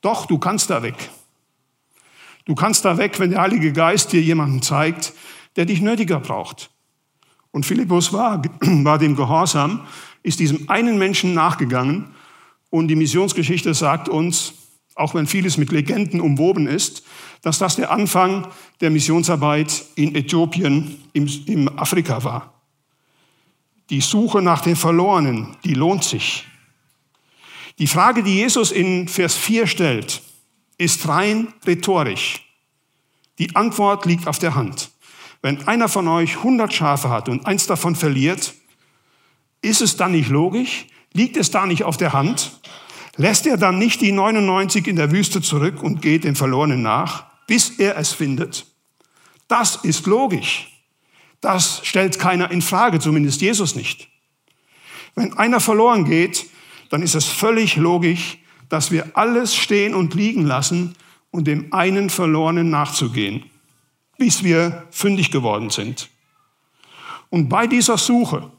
Doch, 0.00 0.26
du 0.26 0.38
kannst 0.38 0.70
da 0.70 0.82
weg. 0.82 1.10
Du 2.44 2.54
kannst 2.54 2.84
da 2.84 2.98
weg, 2.98 3.20
wenn 3.20 3.30
der 3.30 3.42
Heilige 3.42 3.72
Geist 3.72 4.12
dir 4.12 4.22
jemanden 4.22 4.62
zeigt, 4.62 5.12
der 5.56 5.66
dich 5.66 5.80
nötiger 5.80 6.20
braucht. 6.20 6.70
Und 7.52 7.66
Philippus 7.66 8.12
war, 8.12 8.42
war 8.60 8.98
dem 8.98 9.14
Gehorsam, 9.14 9.86
ist 10.22 10.40
diesem 10.40 10.68
einen 10.68 10.98
Menschen 10.98 11.34
nachgegangen 11.34 12.14
und 12.70 12.88
die 12.88 12.96
Missionsgeschichte 12.96 13.74
sagt 13.74 14.08
uns, 14.08 14.54
auch 14.94 15.14
wenn 15.14 15.26
vieles 15.26 15.56
mit 15.56 15.72
Legenden 15.72 16.20
umwoben 16.20 16.66
ist, 16.66 17.04
dass 17.42 17.58
das 17.58 17.76
der 17.76 17.90
Anfang 17.90 18.46
der 18.80 18.90
Missionsarbeit 18.90 19.84
in 19.94 20.14
Äthiopien 20.14 21.00
im, 21.12 21.28
im 21.46 21.78
Afrika 21.78 22.22
war. 22.22 22.54
Die 23.88 24.00
Suche 24.00 24.42
nach 24.42 24.60
den 24.60 24.76
Verlorenen, 24.76 25.56
die 25.64 25.74
lohnt 25.74 26.04
sich. 26.04 26.46
Die 27.78 27.86
Frage, 27.86 28.22
die 28.22 28.36
Jesus 28.36 28.72
in 28.72 29.08
Vers 29.08 29.34
4 29.36 29.66
stellt, 29.66 30.22
ist 30.76 31.08
rein 31.08 31.48
rhetorisch. 31.66 32.42
Die 33.38 33.56
Antwort 33.56 34.04
liegt 34.04 34.28
auf 34.28 34.38
der 34.38 34.54
Hand. 34.54 34.90
Wenn 35.40 35.66
einer 35.66 35.88
von 35.88 36.06
euch 36.06 36.36
100 36.36 36.72
Schafe 36.72 37.08
hat 37.08 37.28
und 37.30 37.46
eins 37.46 37.66
davon 37.66 37.96
verliert, 37.96 38.54
ist 39.62 39.80
es 39.80 39.96
dann 39.96 40.12
nicht 40.12 40.28
logisch? 40.28 40.86
Liegt 41.12 41.36
es 41.36 41.50
da 41.50 41.66
nicht 41.66 41.84
auf 41.84 41.96
der 41.96 42.12
Hand? 42.12 42.60
Lässt 43.16 43.46
er 43.46 43.56
dann 43.56 43.78
nicht 43.78 44.00
die 44.00 44.12
99 44.12 44.86
in 44.86 44.96
der 44.96 45.10
Wüste 45.10 45.42
zurück 45.42 45.82
und 45.82 46.00
geht 46.00 46.24
dem 46.24 46.36
Verlorenen 46.36 46.82
nach, 46.82 47.24
bis 47.46 47.78
er 47.78 47.96
es 47.98 48.12
findet? 48.12 48.66
Das 49.48 49.76
ist 49.76 50.06
logisch. 50.06 50.68
Das 51.40 51.80
stellt 51.84 52.18
keiner 52.18 52.50
in 52.50 52.62
Frage, 52.62 53.00
zumindest 53.00 53.40
Jesus 53.40 53.74
nicht. 53.74 54.08
Wenn 55.14 55.36
einer 55.36 55.60
verloren 55.60 56.04
geht, 56.04 56.46
dann 56.90 57.02
ist 57.02 57.14
es 57.14 57.26
völlig 57.26 57.76
logisch, 57.76 58.38
dass 58.68 58.90
wir 58.90 59.10
alles 59.14 59.54
stehen 59.54 59.94
und 59.94 60.14
liegen 60.14 60.46
lassen 60.46 60.94
und 61.30 61.46
dem 61.46 61.72
einen 61.72 62.10
Verlorenen 62.10 62.70
nachzugehen, 62.70 63.44
bis 64.16 64.44
wir 64.44 64.86
fündig 64.90 65.30
geworden 65.30 65.70
sind. 65.70 66.08
Und 67.30 67.48
bei 67.48 67.66
dieser 67.66 67.98
Suche 67.98 68.50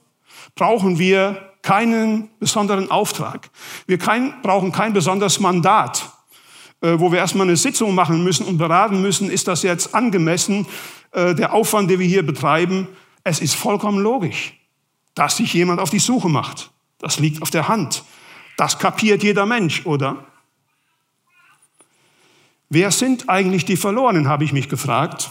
brauchen 0.55 0.99
wir 0.99 1.51
keinen 1.61 2.29
besonderen 2.39 2.89
Auftrag. 2.89 3.49
Wir 3.85 3.97
kein, 3.97 4.41
brauchen 4.41 4.71
kein 4.71 4.93
besonderes 4.93 5.39
Mandat, 5.39 6.09
äh, 6.81 6.93
wo 6.97 7.11
wir 7.11 7.19
erstmal 7.19 7.47
eine 7.47 7.57
Sitzung 7.57 7.93
machen 7.93 8.23
müssen 8.23 8.45
und 8.45 8.57
beraten 8.57 9.01
müssen, 9.01 9.29
ist 9.29 9.47
das 9.47 9.63
jetzt 9.63 9.93
angemessen, 9.93 10.65
äh, 11.11 11.35
der 11.35 11.53
Aufwand, 11.53 11.89
den 11.89 11.99
wir 11.99 12.07
hier 12.07 12.25
betreiben. 12.25 12.87
Es 13.23 13.39
ist 13.39 13.55
vollkommen 13.55 13.99
logisch, 13.99 14.53
dass 15.13 15.37
sich 15.37 15.53
jemand 15.53 15.79
auf 15.79 15.89
die 15.89 15.99
Suche 15.99 16.29
macht. 16.29 16.71
Das 16.97 17.19
liegt 17.19 17.41
auf 17.41 17.49
der 17.49 17.67
Hand. 17.67 18.03
Das 18.57 18.79
kapiert 18.79 19.23
jeder 19.23 19.45
Mensch, 19.45 19.85
oder? 19.85 20.25
Wer 22.69 22.91
sind 22.91 23.29
eigentlich 23.29 23.65
die 23.65 23.75
Verlorenen, 23.75 24.29
habe 24.29 24.43
ich 24.43 24.53
mich 24.53 24.69
gefragt. 24.69 25.29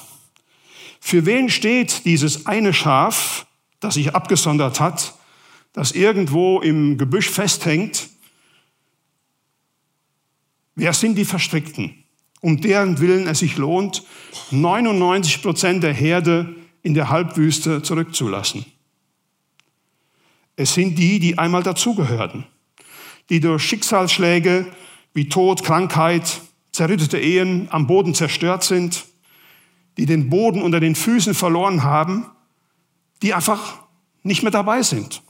Für 1.01 1.25
wen 1.25 1.49
steht 1.49 2.05
dieses 2.05 2.47
eine 2.47 2.75
Schaf, 2.75 3.47
das 3.81 3.95
sich 3.95 4.15
abgesondert 4.15 4.79
hat, 4.79 5.15
das 5.73 5.93
irgendwo 5.93 6.61
im 6.61 6.99
Gebüsch 6.99 7.31
festhängt? 7.31 8.09
Wer 10.75 10.93
sind 10.93 11.17
die 11.17 11.25
Verstrickten, 11.25 12.05
um 12.41 12.61
deren 12.61 13.01
Willen 13.01 13.27
es 13.27 13.41
sich 13.41 13.57
lohnt, 13.57 14.05
99 14.51 15.43
Prozent 15.43 15.83
der 15.83 15.93
Herde 15.93 16.55
in 16.83 16.95
der 16.95 17.11
Halbwüste 17.11 17.83
zurückzulassen? 17.83 18.65
Es 20.57 20.75
sind 20.75 20.99
die, 20.99 21.19
die 21.19 21.39
einmal 21.39 21.63
dazugehörten, 21.63 22.45
die 23.31 23.41
durch 23.41 23.63
Schicksalsschläge 23.63 24.67
wie 25.15 25.29
Tod, 25.29 25.65
Krankheit, 25.65 26.41
zerrüttete 26.73 27.19
Ehen 27.19 27.69
am 27.71 27.87
Boden 27.87 28.15
zerstört 28.15 28.63
sind, 28.63 29.07
die 29.97 30.07
den 30.07 30.31
Boden 30.31 30.63
unter 30.63 30.81
den 30.81 30.95
Füßen 30.95 31.35
verloren 31.35 31.83
haben, 31.83 32.27
die 33.23 33.35
einfach 33.35 33.79
nicht 34.23 34.43
mehr 34.43 34.53
dabei 34.53 34.83
sind. 34.83 35.23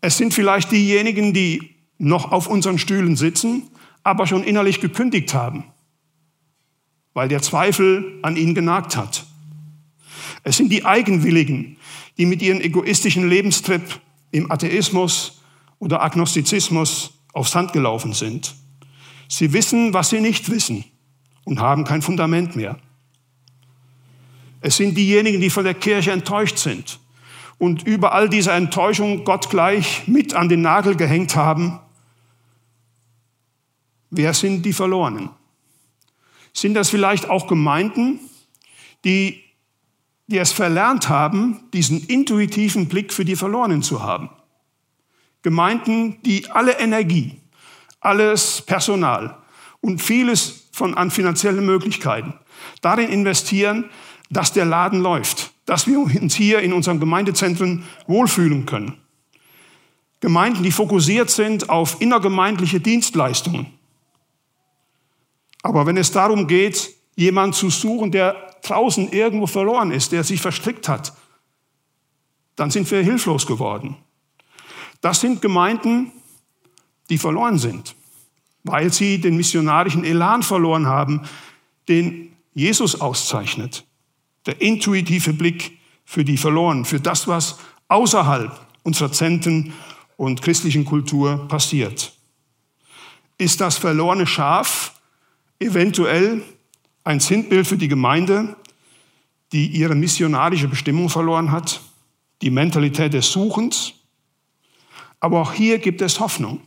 Es 0.00 0.16
sind 0.16 0.32
vielleicht 0.32 0.72
diejenigen, 0.72 1.32
die 1.34 1.74
noch 1.98 2.32
auf 2.32 2.46
unseren 2.46 2.78
Stühlen 2.78 3.16
sitzen, 3.16 3.70
aber 4.02 4.26
schon 4.26 4.42
innerlich 4.42 4.80
gekündigt 4.80 5.34
haben, 5.34 5.64
weil 7.12 7.28
der 7.28 7.42
Zweifel 7.42 8.18
an 8.22 8.36
ihnen 8.36 8.54
genagt 8.54 8.96
hat. 8.96 9.26
Es 10.42 10.56
sind 10.56 10.70
die 10.70 10.86
Eigenwilligen, 10.86 11.76
die 12.16 12.26
mit 12.26 12.40
ihrem 12.40 12.60
egoistischen 12.60 13.28
Lebenstrip 13.28 14.00
im 14.30 14.50
Atheismus 14.50 15.42
oder 15.78 16.02
Agnostizismus 16.02 17.12
aufs 17.32 17.54
Hand 17.54 17.72
gelaufen 17.72 18.12
sind. 18.14 18.54
Sie 19.28 19.52
wissen, 19.52 19.92
was 19.92 20.10
sie 20.10 20.20
nicht 20.20 20.50
wissen 20.50 20.84
und 21.44 21.60
haben 21.60 21.84
kein 21.84 22.02
Fundament 22.02 22.56
mehr. 22.56 22.78
Es 24.60 24.76
sind 24.76 24.96
diejenigen, 24.96 25.40
die 25.40 25.50
von 25.50 25.64
der 25.64 25.74
Kirche 25.74 26.12
enttäuscht 26.12 26.58
sind 26.58 27.00
und 27.58 27.86
über 27.86 28.12
all 28.12 28.28
diese 28.28 28.52
Enttäuschung 28.52 29.24
Gott 29.24 29.50
gleich 29.50 30.06
mit 30.06 30.34
an 30.34 30.48
den 30.48 30.62
Nagel 30.62 30.96
gehängt 30.96 31.36
haben. 31.36 31.78
Wer 34.10 34.34
sind 34.34 34.64
die 34.64 34.72
Verlorenen? 34.72 35.30
Sind 36.52 36.74
das 36.74 36.90
vielleicht 36.90 37.30
auch 37.30 37.46
Gemeinden, 37.46 38.18
die, 39.04 39.42
die 40.26 40.38
es 40.38 40.52
verlernt 40.52 41.08
haben, 41.08 41.60
diesen 41.72 42.06
intuitiven 42.06 42.88
Blick 42.88 43.12
für 43.12 43.24
die 43.24 43.36
Verlorenen 43.36 43.82
zu 43.82 44.02
haben? 44.02 44.30
Gemeinden, 45.42 46.20
die 46.22 46.50
alle 46.50 46.78
Energie, 46.78 47.40
alles 48.00 48.62
Personal 48.62 49.38
und 49.80 50.02
vieles 50.02 50.68
von 50.72 50.94
an 50.94 51.10
finanziellen 51.10 51.64
Möglichkeiten 51.64 52.34
darin 52.80 53.08
investieren, 53.08 53.90
dass 54.30 54.52
der 54.52 54.64
Laden 54.64 55.00
läuft, 55.00 55.52
dass 55.66 55.86
wir 55.86 55.98
uns 55.98 56.34
hier 56.34 56.60
in 56.60 56.72
unseren 56.72 57.00
Gemeindezentren 57.00 57.84
wohlfühlen 58.06 58.64
können. 58.64 58.94
Gemeinden, 60.20 60.62
die 60.62 60.72
fokussiert 60.72 61.30
sind 61.30 61.68
auf 61.68 62.00
innergemeindliche 62.00 62.80
Dienstleistungen. 62.80 63.66
Aber 65.62 65.86
wenn 65.86 65.96
es 65.96 66.12
darum 66.12 66.46
geht, 66.46 66.94
jemanden 67.16 67.52
zu 67.52 67.70
suchen, 67.70 68.12
der 68.12 68.36
draußen 68.62 69.10
irgendwo 69.12 69.46
verloren 69.46 69.90
ist, 69.90 70.12
der 70.12 70.24
sich 70.24 70.40
verstrickt 70.40 70.88
hat, 70.88 71.14
dann 72.56 72.70
sind 72.70 72.90
wir 72.90 73.02
hilflos 73.02 73.46
geworden. 73.46 73.96
Das 75.00 75.20
sind 75.20 75.40
Gemeinden, 75.40 76.12
die 77.08 77.18
verloren 77.18 77.58
sind, 77.58 77.96
weil 78.64 78.92
sie 78.92 79.20
den 79.20 79.36
missionarischen 79.36 80.04
Elan 80.04 80.42
verloren 80.42 80.86
haben, 80.86 81.22
den 81.88 82.36
Jesus 82.52 83.00
auszeichnet. 83.00 83.86
Der 84.46 84.60
intuitive 84.60 85.32
Blick 85.32 85.78
für 86.04 86.24
die 86.24 86.36
Verlorenen, 86.36 86.84
für 86.84 87.00
das, 87.00 87.28
was 87.28 87.58
außerhalb 87.88 88.58
unserer 88.82 89.12
Zenten 89.12 89.74
und 90.16 90.42
christlichen 90.42 90.84
Kultur 90.84 91.48
passiert. 91.48 92.12
ist 93.38 93.60
das 93.60 93.78
verlorene 93.78 94.26
Schaf 94.26 95.00
eventuell 95.58 96.42
ein 97.04 97.20
Sinnbild 97.20 97.66
für 97.66 97.78
die 97.78 97.88
Gemeinde, 97.88 98.56
die 99.52 99.66
ihre 99.66 99.94
missionarische 99.94 100.68
Bestimmung 100.68 101.08
verloren 101.08 101.50
hat, 101.50 101.80
die 102.42 102.50
Mentalität 102.50 103.14
des 103.14 103.32
Suchens. 103.32 103.94
Aber 105.20 105.40
auch 105.40 105.52
hier 105.52 105.78
gibt 105.78 106.02
es 106.02 106.20
Hoffnung. 106.20 106.60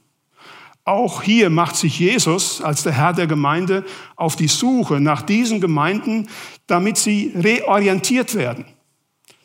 Auch 0.85 1.21
hier 1.21 1.49
macht 1.49 1.77
sich 1.77 1.99
Jesus 1.99 2.61
als 2.61 2.83
der 2.83 2.91
Herr 2.91 3.13
der 3.13 3.27
Gemeinde 3.27 3.85
auf 4.15 4.35
die 4.35 4.49
Suche 4.49 4.99
nach 4.99 5.21
diesen 5.21 5.61
Gemeinden, 5.61 6.27
damit 6.67 6.97
sie 6.97 7.31
reorientiert 7.35 8.35
werden, 8.35 8.65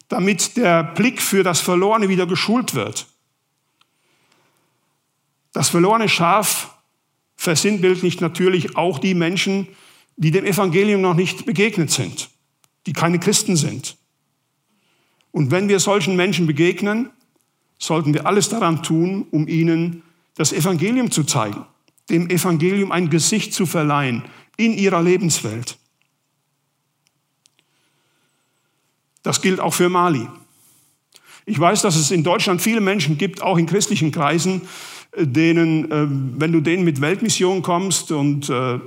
damit 0.08 0.56
der 0.56 0.82
Blick 0.82 1.22
für 1.22 1.44
das 1.44 1.60
Verlorene 1.60 2.08
wieder 2.08 2.26
geschult 2.26 2.74
wird. 2.74 3.06
Das 5.52 5.68
verlorene 5.68 6.08
Schaf 6.08 6.74
versinnbildlicht 7.36 8.20
natürlich 8.20 8.76
auch 8.76 8.98
die 8.98 9.14
Menschen, 9.14 9.68
die 10.16 10.32
dem 10.32 10.44
Evangelium 10.44 11.00
noch 11.00 11.14
nicht 11.14 11.46
begegnet 11.46 11.92
sind, 11.92 12.30
die 12.86 12.92
keine 12.92 13.20
Christen 13.20 13.56
sind. 13.56 13.96
Und 15.30 15.52
wenn 15.52 15.68
wir 15.68 15.78
solchen 15.78 16.16
Menschen 16.16 16.48
begegnen, 16.48 17.10
sollten 17.78 18.12
wir 18.12 18.26
alles 18.26 18.48
daran 18.48 18.82
tun, 18.82 19.26
um 19.30 19.46
ihnen 19.46 20.02
das 20.38 20.52
Evangelium 20.52 21.10
zu 21.10 21.24
zeigen, 21.24 21.66
dem 22.08 22.30
Evangelium 22.30 22.92
ein 22.92 23.10
Gesicht 23.10 23.52
zu 23.52 23.66
verleihen 23.66 24.24
in 24.56 24.72
ihrer 24.72 25.02
Lebenswelt. 25.02 25.76
Das 29.24 29.42
gilt 29.42 29.58
auch 29.58 29.74
für 29.74 29.88
Mali. 29.88 30.28
Ich 31.44 31.58
weiß, 31.58 31.82
dass 31.82 31.96
es 31.96 32.12
in 32.12 32.22
Deutschland 32.22 32.62
viele 32.62 32.80
Menschen 32.80 33.18
gibt, 33.18 33.42
auch 33.42 33.58
in 33.58 33.66
christlichen 33.66 34.12
Kreisen, 34.12 34.62
denen, 35.16 35.90
äh, 35.90 36.06
wenn 36.08 36.52
du 36.52 36.60
denen 36.60 36.84
mit 36.84 37.00
Weltmission 37.00 37.62
kommst 37.62 38.12
und 38.12 38.48
äh, 38.48 38.78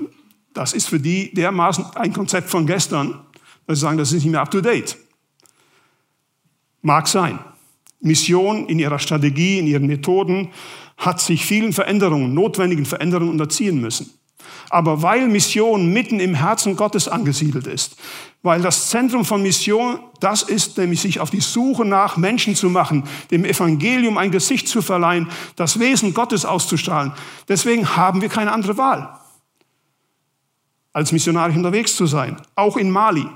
das 0.53 0.71
ist 0.71 0.87
für 0.87 0.99
die 0.99 1.33
dermaßen 1.33 1.85
ein 1.95 2.13
Konzept 2.13 2.49
von 2.49 2.65
gestern, 2.65 3.19
dass 3.67 3.79
sie 3.79 3.81
sagen, 3.81 3.97
das 3.97 4.13
ist 4.13 4.23
nicht 4.23 4.31
mehr 4.31 4.41
up 4.41 4.51
to 4.51 4.61
date. 4.61 4.97
Mag 6.81 7.07
sein. 7.07 7.39
Mission 8.01 8.67
in 8.67 8.79
ihrer 8.79 8.99
Strategie, 8.99 9.59
in 9.59 9.67
ihren 9.67 9.87
Methoden 9.87 10.49
hat 10.97 11.21
sich 11.21 11.45
vielen 11.45 11.73
Veränderungen, 11.73 12.33
notwendigen 12.33 12.85
Veränderungen 12.85 13.31
unterziehen 13.31 13.79
müssen. 13.79 14.11
Aber 14.69 15.01
weil 15.01 15.27
Mission 15.27 15.91
mitten 15.91 16.19
im 16.19 16.33
Herzen 16.33 16.75
Gottes 16.75 17.07
angesiedelt 17.07 17.67
ist, 17.67 17.97
weil 18.41 18.61
das 18.61 18.89
Zentrum 18.89 19.25
von 19.25 19.41
Mission 19.41 19.99
das 20.19 20.43
ist, 20.43 20.77
nämlich 20.77 21.01
sich 21.01 21.19
auf 21.19 21.29
die 21.29 21.41
Suche 21.41 21.83
nach 21.83 22.17
Menschen 22.17 22.55
zu 22.55 22.69
machen, 22.69 23.03
dem 23.31 23.43
Evangelium 23.43 24.17
ein 24.17 24.31
Gesicht 24.31 24.67
zu 24.67 24.81
verleihen, 24.81 25.27
das 25.55 25.79
Wesen 25.79 26.13
Gottes 26.13 26.45
auszustrahlen. 26.45 27.11
Deswegen 27.49 27.95
haben 27.95 28.21
wir 28.21 28.29
keine 28.29 28.51
andere 28.51 28.77
Wahl, 28.77 29.19
als 30.93 31.11
missionarisch 31.11 31.57
unterwegs 31.57 31.95
zu 31.95 32.05
sein. 32.05 32.37
Auch 32.55 32.77
in 32.77 32.91
Mali, 32.91 33.27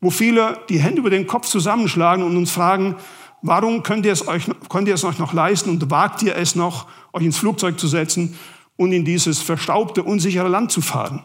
wo 0.00 0.10
viele 0.10 0.58
die 0.68 0.80
Hände 0.80 0.98
über 0.98 1.10
den 1.10 1.26
Kopf 1.26 1.46
zusammenschlagen 1.46 2.24
und 2.24 2.36
uns 2.36 2.50
fragen, 2.50 2.96
warum 3.42 3.82
könnt 3.82 4.06
ihr 4.06 4.12
es 4.12 4.26
euch, 4.26 4.44
könnt 4.68 4.88
ihr 4.88 4.94
es 4.94 5.04
euch 5.04 5.18
noch 5.18 5.32
leisten 5.32 5.70
und 5.70 5.90
wagt 5.90 6.22
ihr 6.22 6.36
es 6.36 6.54
noch, 6.54 6.86
euch 7.12 7.24
ins 7.24 7.38
Flugzeug 7.38 7.78
zu 7.78 7.88
setzen 7.88 8.38
und 8.76 8.92
in 8.92 9.04
dieses 9.04 9.40
verstaubte, 9.40 10.02
unsichere 10.02 10.48
Land 10.48 10.72
zu 10.72 10.80
fahren? 10.80 11.24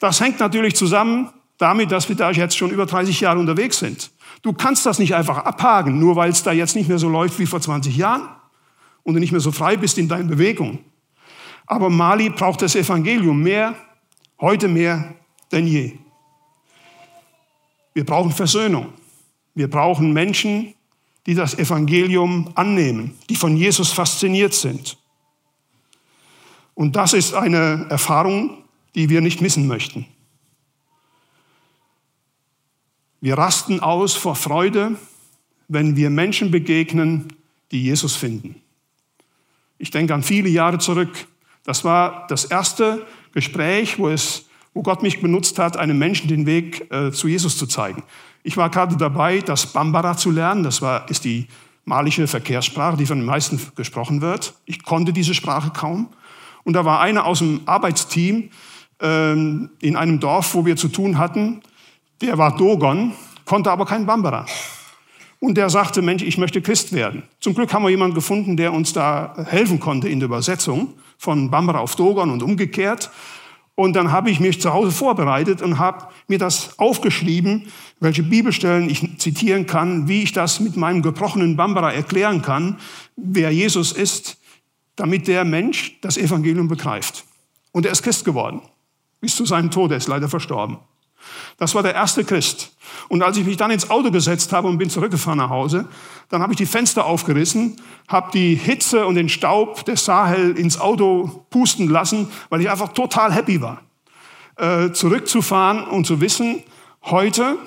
Das 0.00 0.20
hängt 0.20 0.40
natürlich 0.40 0.76
zusammen 0.76 1.30
damit, 1.58 1.90
dass 1.90 2.08
wir 2.08 2.16
da 2.16 2.30
jetzt 2.30 2.56
schon 2.56 2.70
über 2.70 2.86
30 2.86 3.20
Jahre 3.20 3.38
unterwegs 3.38 3.78
sind. 3.78 4.10
Du 4.42 4.52
kannst 4.52 4.86
das 4.86 4.98
nicht 4.98 5.14
einfach 5.14 5.38
abhaken, 5.38 5.98
nur 5.98 6.16
weil 6.16 6.30
es 6.30 6.42
da 6.42 6.52
jetzt 6.52 6.76
nicht 6.76 6.88
mehr 6.88 6.98
so 6.98 7.08
läuft 7.08 7.38
wie 7.38 7.46
vor 7.46 7.60
20 7.60 7.96
Jahren 7.96 8.28
und 9.02 9.14
du 9.14 9.20
nicht 9.20 9.32
mehr 9.32 9.40
so 9.40 9.50
frei 9.50 9.76
bist 9.76 9.98
in 9.98 10.08
deinen 10.08 10.28
Bewegungen. 10.28 10.78
Aber 11.66 11.90
Mali 11.90 12.30
braucht 12.30 12.62
das 12.62 12.76
Evangelium 12.76 13.42
mehr, 13.42 13.74
heute 14.40 14.68
mehr 14.68 15.14
denn 15.50 15.66
je. 15.66 15.98
Wir 17.92 18.06
brauchen 18.06 18.30
Versöhnung. 18.30 18.92
Wir 19.58 19.68
brauchen 19.68 20.12
Menschen, 20.12 20.72
die 21.26 21.34
das 21.34 21.58
Evangelium 21.58 22.52
annehmen, 22.54 23.18
die 23.28 23.34
von 23.34 23.56
Jesus 23.56 23.90
fasziniert 23.90 24.54
sind. 24.54 24.96
Und 26.74 26.94
das 26.94 27.12
ist 27.12 27.34
eine 27.34 27.86
Erfahrung, 27.90 28.62
die 28.94 29.08
wir 29.08 29.20
nicht 29.20 29.40
missen 29.40 29.66
möchten. 29.66 30.06
Wir 33.20 33.36
rasten 33.36 33.80
aus 33.80 34.14
vor 34.14 34.36
Freude, 34.36 34.94
wenn 35.66 35.96
wir 35.96 36.08
Menschen 36.08 36.52
begegnen, 36.52 37.26
die 37.72 37.82
Jesus 37.82 38.14
finden. 38.14 38.62
Ich 39.78 39.90
denke 39.90 40.14
an 40.14 40.22
viele 40.22 40.50
Jahre 40.50 40.78
zurück. 40.78 41.26
Das 41.64 41.82
war 41.82 42.28
das 42.28 42.44
erste 42.44 43.04
Gespräch, 43.32 43.98
wo, 43.98 44.08
es, 44.08 44.46
wo 44.72 44.82
Gott 44.82 45.02
mich 45.02 45.20
benutzt 45.20 45.58
hat, 45.58 45.76
einem 45.76 45.98
Menschen 45.98 46.28
den 46.28 46.46
Weg 46.46 46.88
äh, 46.92 47.10
zu 47.10 47.26
Jesus 47.26 47.58
zu 47.58 47.66
zeigen. 47.66 48.04
Ich 48.42 48.56
war 48.56 48.70
gerade 48.70 48.96
dabei, 48.96 49.40
das 49.40 49.72
Bambara 49.72 50.16
zu 50.16 50.30
lernen. 50.30 50.62
Das 50.62 50.82
war, 50.82 51.08
ist 51.10 51.24
die 51.24 51.48
malische 51.84 52.26
Verkehrssprache, 52.26 52.96
die 52.96 53.06
von 53.06 53.18
den 53.18 53.26
meisten 53.26 53.60
gesprochen 53.74 54.20
wird. 54.20 54.54
Ich 54.66 54.82
konnte 54.82 55.12
diese 55.12 55.34
Sprache 55.34 55.70
kaum. 55.70 56.08
Und 56.64 56.74
da 56.74 56.84
war 56.84 57.00
einer 57.00 57.24
aus 57.24 57.38
dem 57.38 57.62
Arbeitsteam 57.66 58.50
ähm, 59.00 59.70
in 59.80 59.96
einem 59.96 60.20
Dorf, 60.20 60.54
wo 60.54 60.66
wir 60.66 60.76
zu 60.76 60.88
tun 60.88 61.18
hatten, 61.18 61.62
der 62.20 62.36
war 62.36 62.56
Dogon, 62.56 63.12
konnte 63.44 63.70
aber 63.70 63.86
kein 63.86 64.06
Bambara. 64.06 64.46
Und 65.40 65.56
der 65.56 65.70
sagte, 65.70 66.02
Mensch, 66.02 66.22
ich 66.22 66.36
möchte 66.36 66.60
Christ 66.60 66.92
werden. 66.92 67.22
Zum 67.38 67.54
Glück 67.54 67.72
haben 67.72 67.84
wir 67.84 67.90
jemanden 67.90 68.14
gefunden, 68.14 68.56
der 68.56 68.72
uns 68.72 68.92
da 68.92 69.34
helfen 69.46 69.78
konnte 69.78 70.08
in 70.08 70.18
der 70.18 70.26
Übersetzung 70.26 70.94
von 71.16 71.50
Bambara 71.50 71.78
auf 71.78 71.94
Dogon 71.94 72.30
und 72.30 72.42
umgekehrt. 72.42 73.10
Und 73.76 73.94
dann 73.94 74.10
habe 74.10 74.30
ich 74.30 74.40
mich 74.40 74.60
zu 74.60 74.72
Hause 74.72 74.90
vorbereitet 74.90 75.62
und 75.62 75.78
habe 75.78 76.08
mir 76.26 76.38
das 76.38 76.76
aufgeschrieben, 76.80 77.68
welche 78.00 78.22
Bibelstellen 78.22 78.88
ich 78.88 79.18
zitieren 79.18 79.66
kann, 79.66 80.08
wie 80.08 80.22
ich 80.22 80.32
das 80.32 80.60
mit 80.60 80.76
meinem 80.76 81.02
gebrochenen 81.02 81.56
Bambara 81.56 81.92
erklären 81.92 82.42
kann, 82.42 82.78
wer 83.16 83.50
Jesus 83.50 83.92
ist, 83.92 84.36
damit 84.96 85.28
der 85.28 85.44
Mensch 85.44 85.98
das 86.00 86.16
Evangelium 86.16 86.68
begreift. 86.68 87.24
Und 87.72 87.86
er 87.86 87.92
ist 87.92 88.02
Christ 88.02 88.24
geworden. 88.24 88.62
Bis 89.20 89.36
zu 89.36 89.44
seinem 89.44 89.70
Tod, 89.70 89.90
er 89.90 89.96
ist 89.96 90.08
leider 90.08 90.28
verstorben. 90.28 90.78
Das 91.56 91.74
war 91.74 91.82
der 91.82 91.94
erste 91.94 92.24
Christ. 92.24 92.76
Und 93.08 93.22
als 93.22 93.36
ich 93.36 93.44
mich 93.44 93.56
dann 93.56 93.70
ins 93.70 93.90
Auto 93.90 94.10
gesetzt 94.10 94.52
habe 94.52 94.68
und 94.68 94.78
bin 94.78 94.90
zurückgefahren 94.90 95.38
nach 95.38 95.50
Hause, 95.50 95.88
dann 96.28 96.42
habe 96.42 96.52
ich 96.52 96.56
die 96.56 96.66
Fenster 96.66 97.04
aufgerissen, 97.04 97.80
habe 98.06 98.30
die 98.32 98.54
Hitze 98.54 99.06
und 99.06 99.16
den 99.16 99.28
Staub 99.28 99.84
des 99.84 100.04
Sahel 100.04 100.56
ins 100.56 100.78
Auto 100.78 101.46
pusten 101.50 101.88
lassen, 101.88 102.28
weil 102.48 102.60
ich 102.60 102.70
einfach 102.70 102.92
total 102.92 103.32
happy 103.32 103.60
war, 103.60 103.82
äh, 104.56 104.92
zurückzufahren 104.92 105.84
und 105.84 106.06
zu 106.06 106.20
wissen, 106.20 106.62
heute 107.02 107.58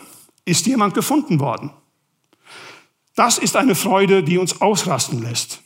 ist 0.45 0.65
jemand 0.65 0.93
gefunden 0.93 1.39
worden. 1.39 1.71
Das 3.15 3.37
ist 3.37 3.55
eine 3.55 3.75
Freude, 3.75 4.23
die 4.23 4.37
uns 4.37 4.61
ausrasten 4.61 5.21
lässt. 5.21 5.61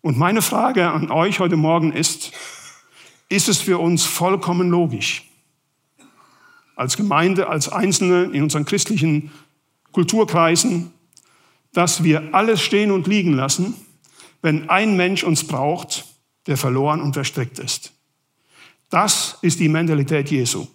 Und 0.00 0.18
meine 0.18 0.42
Frage 0.42 0.90
an 0.90 1.10
euch 1.10 1.40
heute 1.40 1.56
Morgen 1.56 1.92
ist, 1.92 2.32
ist 3.28 3.48
es 3.48 3.60
für 3.60 3.78
uns 3.78 4.04
vollkommen 4.04 4.68
logisch? 4.68 5.24
als 6.76 6.96
Gemeinde, 6.96 7.48
als 7.48 7.68
Einzelne 7.68 8.24
in 8.24 8.42
unseren 8.42 8.64
christlichen 8.64 9.30
Kulturkreisen, 9.92 10.92
dass 11.72 12.02
wir 12.02 12.34
alles 12.34 12.60
stehen 12.60 12.90
und 12.90 13.06
liegen 13.06 13.32
lassen, 13.32 13.74
wenn 14.42 14.68
ein 14.68 14.96
Mensch 14.96 15.24
uns 15.24 15.46
braucht, 15.46 16.04
der 16.46 16.56
verloren 16.56 17.00
und 17.00 17.14
verstrickt 17.14 17.58
ist. 17.58 17.92
Das 18.90 19.38
ist 19.40 19.60
die 19.60 19.68
Mentalität 19.68 20.30
Jesu. 20.30 20.66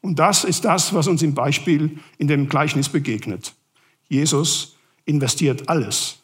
Und 0.00 0.18
das 0.18 0.44
ist 0.44 0.64
das, 0.64 0.94
was 0.94 1.06
uns 1.06 1.22
im 1.22 1.34
Beispiel 1.34 1.98
in 2.18 2.28
dem 2.28 2.48
Gleichnis 2.48 2.88
begegnet. 2.88 3.54
Jesus 4.08 4.76
investiert 5.04 5.68
alles, 5.68 6.22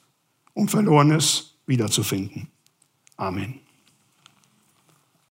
um 0.52 0.68
Verlorenes 0.68 1.56
wiederzufinden. 1.66 2.48
Amen. 3.16 3.63